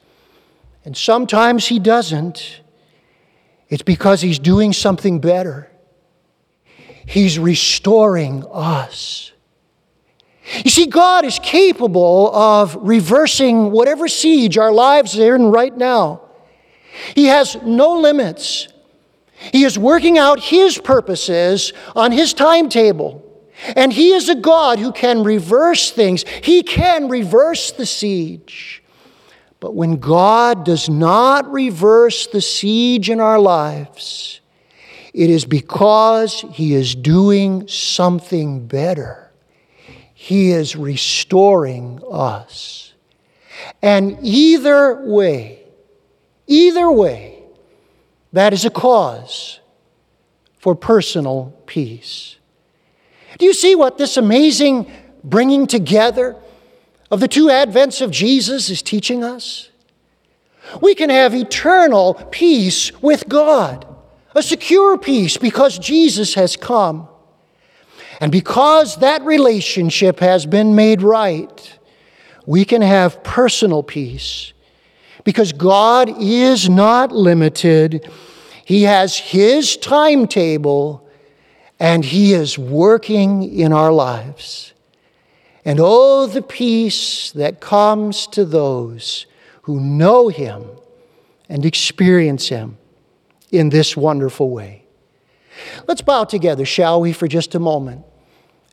and 0.85 0.97
sometimes 0.97 1.67
He 1.67 1.79
doesn't, 1.79 2.61
it's 3.69 3.83
because 3.83 4.23
He's 4.23 4.39
doing 4.39 4.73
something 4.73 5.21
better. 5.21 5.71
He's 7.07 7.39
restoring 7.39 8.45
us. 8.51 9.33
You 10.65 10.71
see, 10.71 10.87
God 10.87 11.25
is 11.25 11.39
capable 11.39 12.35
of 12.35 12.77
reversing 12.81 13.71
whatever 13.71 14.09
siege 14.09 14.57
our 14.57 14.73
lives 14.73 15.19
are 15.19 15.37
in 15.37 15.47
right 15.47 15.77
now. 15.77 16.23
He 17.15 17.27
has 17.27 17.57
no 17.63 18.01
limits. 18.01 18.69
He 19.53 19.65
is 19.65 19.79
working 19.79 20.19
out 20.19 20.41
His 20.41 20.79
purposes 20.79 21.73
on 21.95 22.13
His 22.13 22.33
timetable. 22.35 23.25
And 23.77 23.93
He 23.93 24.13
is 24.13 24.29
a 24.29 24.35
God 24.35 24.79
who 24.79 24.93
can 24.93 25.23
reverse 25.23 25.91
things, 25.91 26.25
He 26.43 26.63
can 26.63 27.09
reverse 27.09 27.73
the 27.73 27.87
siege. 27.87 28.83
But 29.61 29.75
when 29.75 29.97
God 29.97 30.65
does 30.65 30.89
not 30.89 31.51
reverse 31.51 32.29
the 32.29 32.41
siege 32.41 33.11
in 33.11 33.21
our 33.21 33.41
lives, 33.41 34.41
it 35.13 35.31
is 35.31 35.45
because 35.45 36.45
He 36.53 36.75
is 36.75 36.95
doing 36.95 37.67
something 37.69 38.67
better. 38.67 39.28
He 40.21 40.51
is 40.51 40.75
restoring 40.75 42.03
us. 42.11 42.93
And 43.81 44.19
either 44.21 45.01
way, 45.05 45.63
either 46.49 46.91
way, 46.91 47.45
that 48.33 48.53
is 48.53 48.65
a 48.65 48.71
cause 48.71 49.61
for 50.59 50.75
personal 50.75 51.55
peace. 51.67 52.35
Do 53.39 53.47
you 53.47 53.55
see 53.55 53.77
what 53.77 53.97
this 53.97 54.17
amazing 54.17 54.91
bringing 55.23 55.69
together 55.69 56.35
of 57.13 57.21
the 57.21 57.29
two 57.29 57.47
advents 57.47 58.03
of 58.03 58.11
Jesus 58.11 58.71
is 58.71 58.83
teaching 58.83 59.23
us? 59.23 59.71
We 60.83 60.97
can 60.97 61.11
have 61.11 61.33
eternal 61.33 62.15
peace 62.33 62.93
with 63.01 63.29
God, 63.29 63.87
a 64.35 64.43
secure 64.43 64.99
peace 64.99 65.37
because 65.37 65.79
Jesus 65.79 66.35
has 66.35 66.57
come. 66.57 67.09
And 68.21 68.33
because 68.33 68.97
that 68.97 69.23
relationship 69.23 70.21
has 70.21 70.45
been 70.45 70.75
made 70.75 71.03
right, 71.03 71.79
we 72.47 72.65
can 72.65 72.83
have 72.83 73.23
personal 73.23 73.83
peace. 73.83 74.53
Because 75.25 75.53
God 75.53 76.11
is 76.21 76.69
not 76.69 77.13
limited, 77.13 78.11
He 78.65 78.85
has 78.85 79.19
His 79.19 79.77
timetable, 79.77 81.07
and 81.79 82.05
He 82.05 82.33
is 82.33 82.59
working 82.59 83.43
in 83.43 83.73
our 83.73 83.93
lives. 83.93 84.73
And 85.65 85.79
oh, 85.81 86.27
the 86.27 86.43
peace 86.43 87.31
that 87.33 87.61
comes 87.61 88.27
to 88.29 88.45
those 88.45 89.27
who 89.63 89.79
know 89.79 90.29
Him 90.29 90.65
and 91.49 91.65
experience 91.65 92.49
Him 92.49 92.79
in 93.53 93.69
this 93.69 93.97
wonderful 93.97 94.51
way. 94.51 94.88
Let's 95.87 96.03
bow 96.03 96.25
together, 96.25 96.65
shall 96.65 97.01
we, 97.01 97.13
for 97.13 97.29
just 97.29 97.55
a 97.55 97.59
moment. 97.59 98.05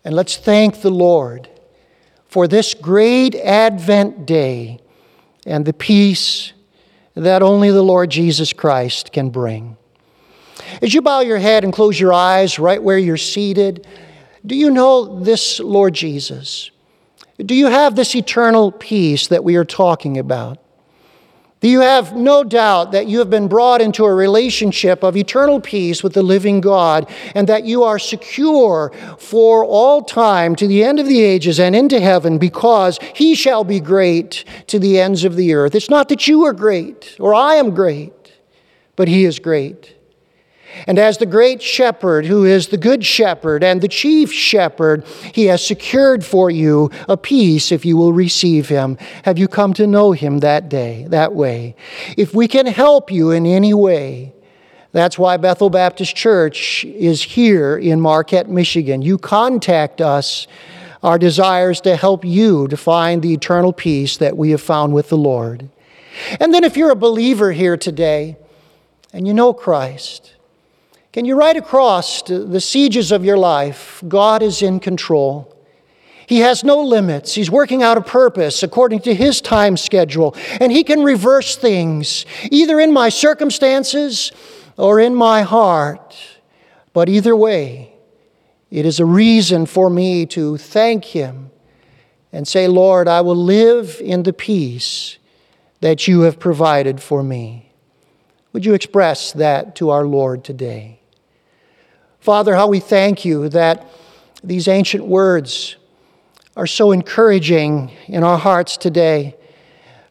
And 0.04 0.16
let's 0.16 0.38
thank 0.38 0.82
the 0.82 0.92
Lord 0.92 1.50
for 2.28 2.48
this 2.48 2.74
great 2.74 3.36
Advent 3.36 4.26
day 4.26 4.80
and 5.46 5.66
the 5.66 5.74
peace 5.74 6.54
that 7.16 7.42
only 7.42 7.72
the 7.72 7.82
Lord 7.82 8.10
Jesus 8.10 8.54
Christ 8.54 9.12
can 9.14 9.30
bring. 9.30 9.78
As 10.82 10.94
you 10.94 11.02
bow 11.02 11.22
your 11.22 11.38
head 11.38 11.64
and 11.64 11.72
close 11.72 12.00
your 12.00 12.14
eyes 12.14 12.60
right 12.60 12.82
where 12.82 12.98
you're 12.98 13.18
seated, 13.18 13.88
do 14.46 14.56
you 14.56 14.70
know 14.70 15.20
this 15.22 15.60
Lord 15.60 15.94
Jesus? 15.94 16.72
Do 17.38 17.56
you 17.56 17.68
have 17.68 17.96
this 17.96 18.16
eternal 18.16 18.72
peace 18.72 19.28
that 19.28 19.44
we 19.44 19.56
are 19.56 19.66
talking 19.66 20.18
about? 20.18 20.60
You 21.66 21.80
have 21.80 22.16
no 22.16 22.44
doubt 22.44 22.92
that 22.92 23.08
you 23.08 23.18
have 23.20 23.32
been 23.32 23.48
brought 23.48 23.82
into 23.82 24.06
a 24.06 24.14
relationship 24.14 25.02
of 25.02 25.18
eternal 25.18 25.60
peace 25.60 26.04
with 26.04 26.14
the 26.14 26.22
living 26.22 26.62
God 26.62 27.10
and 27.34 27.48
that 27.48 27.66
you 27.66 27.82
are 27.84 27.98
secure 27.98 28.92
for 29.18 29.66
all 29.66 30.04
time 30.04 30.56
to 30.58 30.68
the 30.68 30.84
end 30.84 31.00
of 31.00 31.08
the 31.08 31.24
ages 31.24 31.60
and 31.60 31.76
into 31.76 32.00
heaven 32.00 32.38
because 32.38 33.00
he 33.16 33.34
shall 33.34 33.64
be 33.64 33.80
great 33.80 34.46
to 34.68 34.78
the 34.78 35.00
ends 35.00 35.24
of 35.24 35.36
the 35.36 35.54
earth? 35.56 35.74
It's 35.74 35.90
not 35.90 36.10
that 36.10 36.28
you 36.28 36.46
are 36.46 36.54
great 36.54 37.16
or 37.20 37.34
I 37.34 37.56
am 37.56 37.74
great, 37.74 38.34
but 38.96 39.08
he 39.08 39.26
is 39.26 39.40
great. 39.40 39.95
And 40.88 41.00
as 41.00 41.18
the 41.18 41.26
great 41.26 41.62
shepherd, 41.62 42.26
who 42.26 42.44
is 42.44 42.68
the 42.68 42.78
good 42.78 43.06
shepherd 43.06 43.64
and 43.64 43.82
the 43.82 43.88
chief 43.88 44.32
shepherd, 44.32 45.06
he 45.34 45.46
has 45.46 45.66
secured 45.66 46.26
for 46.26 46.50
you 46.50 46.92
a 47.08 47.18
peace 47.18 47.72
if 47.72 47.86
you 47.86 47.98
will 47.98 48.14
receive 48.14 48.70
him. 48.70 48.98
Have 49.24 49.38
you 49.38 49.48
come 49.48 49.74
to 49.76 49.88
know 49.88 50.12
him 50.12 50.40
that 50.40 50.70
day, 50.70 51.06
that 51.10 51.34
way? 51.34 51.76
If 52.18 52.34
we 52.34 52.48
can 52.48 52.66
help 52.66 53.12
you 53.12 53.32
in 53.32 53.46
any 53.46 53.74
way, 53.74 54.34
that's 54.92 55.20
why 55.20 55.38
Bethel 55.38 55.70
Baptist 55.70 56.16
Church 56.16 56.86
is 56.86 57.22
here 57.22 57.78
in 57.78 58.00
Marquette, 58.00 58.50
Michigan. 58.50 59.02
You 59.02 59.18
contact 59.18 60.02
us. 60.02 60.48
Our 61.04 61.20
desires 61.20 61.82
to 61.82 61.98
help 61.98 62.26
you 62.26 62.68
to 62.70 62.76
find 62.76 63.22
the 63.22 63.32
eternal 63.32 63.74
peace 63.74 64.18
that 64.18 64.36
we 64.36 64.50
have 64.50 64.62
found 64.62 64.92
with 64.92 65.10
the 65.10 65.18
Lord. 65.18 65.70
And 66.40 66.52
then, 66.52 66.64
if 66.64 66.76
you're 66.76 66.90
a 66.90 66.96
believer 66.96 67.52
here 67.52 67.78
today 67.78 68.38
and 69.14 69.28
you 69.28 69.34
know 69.34 69.54
Christ, 69.54 70.35
can 71.16 71.24
you 71.24 71.38
write 71.38 71.56
across 71.56 72.24
the 72.24 72.60
sieges 72.60 73.14
of 73.14 73.24
your 73.24 73.38
life? 73.38 74.04
God 74.06 74.44
is 74.44 74.62
in 74.62 74.82
control. 74.82 75.50
He 76.28 76.40
has 76.40 76.62
no 76.62 76.82
limits. 76.84 77.34
He's 77.34 77.50
working 77.50 77.82
out 77.82 77.98
a 77.98 78.02
purpose 78.02 78.64
according 78.64 79.00
to 79.04 79.16
His 79.16 79.40
time 79.40 79.78
schedule. 79.78 80.36
And 80.60 80.74
He 80.74 80.84
can 80.84 81.04
reverse 81.04 81.56
things, 81.56 82.26
either 82.52 82.82
in 82.82 82.92
my 82.92 83.08
circumstances 83.08 84.34
or 84.76 85.00
in 85.00 85.16
my 85.16 85.44
heart. 85.44 86.18
But 86.92 87.08
either 87.08 87.34
way, 87.34 87.94
it 88.70 88.86
is 88.86 89.00
a 89.00 89.06
reason 89.06 89.68
for 89.68 89.90
me 89.90 90.26
to 90.26 90.58
thank 90.58 91.06
Him 91.06 91.50
and 92.34 92.46
say, 92.46 92.68
Lord, 92.68 93.08
I 93.08 93.22
will 93.22 93.38
live 93.38 94.02
in 94.04 94.24
the 94.24 94.34
peace 94.34 95.18
that 95.80 96.10
you 96.10 96.24
have 96.24 96.42
provided 96.42 97.02
for 97.02 97.24
me. 97.24 97.72
Would 98.52 98.66
you 98.66 98.74
express 98.74 99.32
that 99.32 99.78
to 99.78 99.92
our 99.92 100.04
Lord 100.04 100.44
today? 100.44 101.00
Father, 102.26 102.56
how 102.56 102.66
we 102.66 102.80
thank 102.80 103.24
you 103.24 103.50
that 103.50 103.88
these 104.44 104.68
ancient 104.68 105.06
words 105.06 105.76
are 106.58 106.66
so 106.66 106.92
encouraging 106.92 107.92
in 108.08 108.24
our 108.24 108.40
hearts 108.40 108.78
today. 108.78 109.36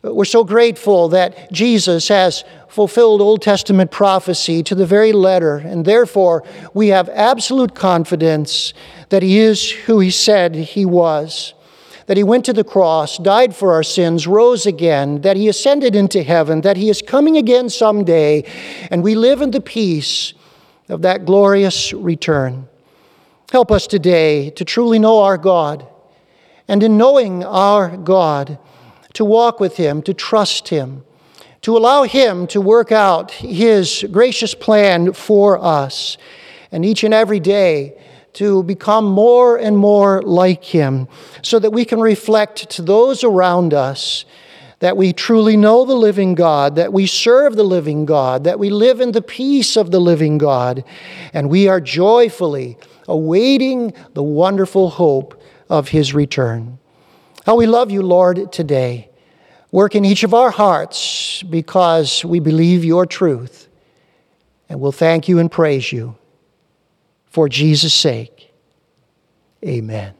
We're 0.00 0.24
so 0.24 0.44
grateful 0.44 1.08
that 1.08 1.50
Jesus 1.50 2.06
has 2.06 2.44
fulfilled 2.68 3.20
Old 3.20 3.42
Testament 3.42 3.90
prophecy 3.90 4.62
to 4.62 4.76
the 4.76 4.86
very 4.86 5.10
letter, 5.12 5.56
and 5.56 5.84
therefore 5.84 6.44
we 6.72 6.86
have 6.90 7.08
absolute 7.08 7.74
confidence 7.74 8.74
that 9.08 9.24
He 9.24 9.38
is 9.38 9.68
who 9.68 9.98
He 9.98 10.12
said 10.12 10.54
He 10.54 10.84
was. 10.84 11.52
That 12.06 12.16
he 12.16 12.22
went 12.22 12.44
to 12.44 12.52
the 12.52 12.62
cross, 12.62 13.18
died 13.18 13.56
for 13.56 13.72
our 13.72 13.82
sins, 13.82 14.26
rose 14.26 14.66
again, 14.66 15.22
that 15.22 15.38
he 15.38 15.48
ascended 15.48 15.96
into 15.96 16.22
heaven, 16.22 16.60
that 16.60 16.76
he 16.76 16.90
is 16.90 17.00
coming 17.00 17.38
again 17.38 17.70
someday, 17.70 18.44
and 18.90 19.02
we 19.02 19.14
live 19.14 19.40
in 19.40 19.52
the 19.52 19.60
peace 19.62 20.34
of 20.88 21.02
that 21.02 21.24
glorious 21.24 21.92
return. 21.92 22.68
Help 23.50 23.70
us 23.70 23.86
today 23.86 24.50
to 24.50 24.64
truly 24.64 24.98
know 24.98 25.20
our 25.20 25.38
God, 25.38 25.86
and 26.66 26.82
in 26.82 26.96
knowing 26.96 27.44
our 27.44 27.96
God, 27.96 28.58
to 29.14 29.24
walk 29.24 29.60
with 29.60 29.76
Him, 29.76 30.02
to 30.02 30.14
trust 30.14 30.68
Him, 30.68 31.04
to 31.62 31.76
allow 31.76 32.02
Him 32.02 32.46
to 32.48 32.60
work 32.60 32.90
out 32.92 33.30
His 33.30 34.04
gracious 34.10 34.54
plan 34.54 35.12
for 35.12 35.62
us, 35.62 36.18
and 36.72 36.84
each 36.84 37.04
and 37.04 37.14
every 37.14 37.40
day 37.40 37.96
to 38.34 38.64
become 38.64 39.04
more 39.04 39.56
and 39.56 39.78
more 39.78 40.20
like 40.22 40.64
Him, 40.64 41.06
so 41.42 41.58
that 41.58 41.70
we 41.70 41.84
can 41.84 42.00
reflect 42.00 42.68
to 42.70 42.82
those 42.82 43.22
around 43.22 43.72
us 43.72 44.24
that 44.80 44.96
we 44.96 45.12
truly 45.12 45.56
know 45.56 45.84
the 45.84 45.94
living 45.94 46.34
God, 46.34 46.76
that 46.76 46.92
we 46.92 47.06
serve 47.06 47.56
the 47.56 47.64
living 47.64 48.04
God, 48.04 48.44
that 48.44 48.58
we 48.58 48.70
live 48.70 49.00
in 49.00 49.12
the 49.12 49.22
peace 49.22 49.76
of 49.76 49.90
the 49.90 50.00
living 50.00 50.38
God, 50.38 50.84
and 51.32 51.48
we 51.48 51.68
are 51.68 51.80
joyfully 51.80 52.76
awaiting 53.08 53.92
the 54.14 54.22
wonderful 54.22 54.90
hope 54.90 55.40
of 55.68 55.88
his 55.88 56.14
return. 56.14 56.78
How 57.46 57.56
we 57.56 57.66
love 57.66 57.90
you, 57.90 58.02
Lord, 58.02 58.52
today. 58.52 59.10
Work 59.70 59.94
in 59.94 60.04
each 60.04 60.22
of 60.22 60.32
our 60.32 60.50
hearts 60.50 61.42
because 61.42 62.24
we 62.24 62.38
believe 62.40 62.84
your 62.84 63.06
truth. 63.06 63.68
And 64.68 64.80
we'll 64.80 64.92
thank 64.92 65.28
you 65.28 65.38
and 65.38 65.50
praise 65.50 65.92
you 65.92 66.16
for 67.26 67.48
Jesus' 67.48 67.92
sake. 67.92 68.52
Amen. 69.64 70.14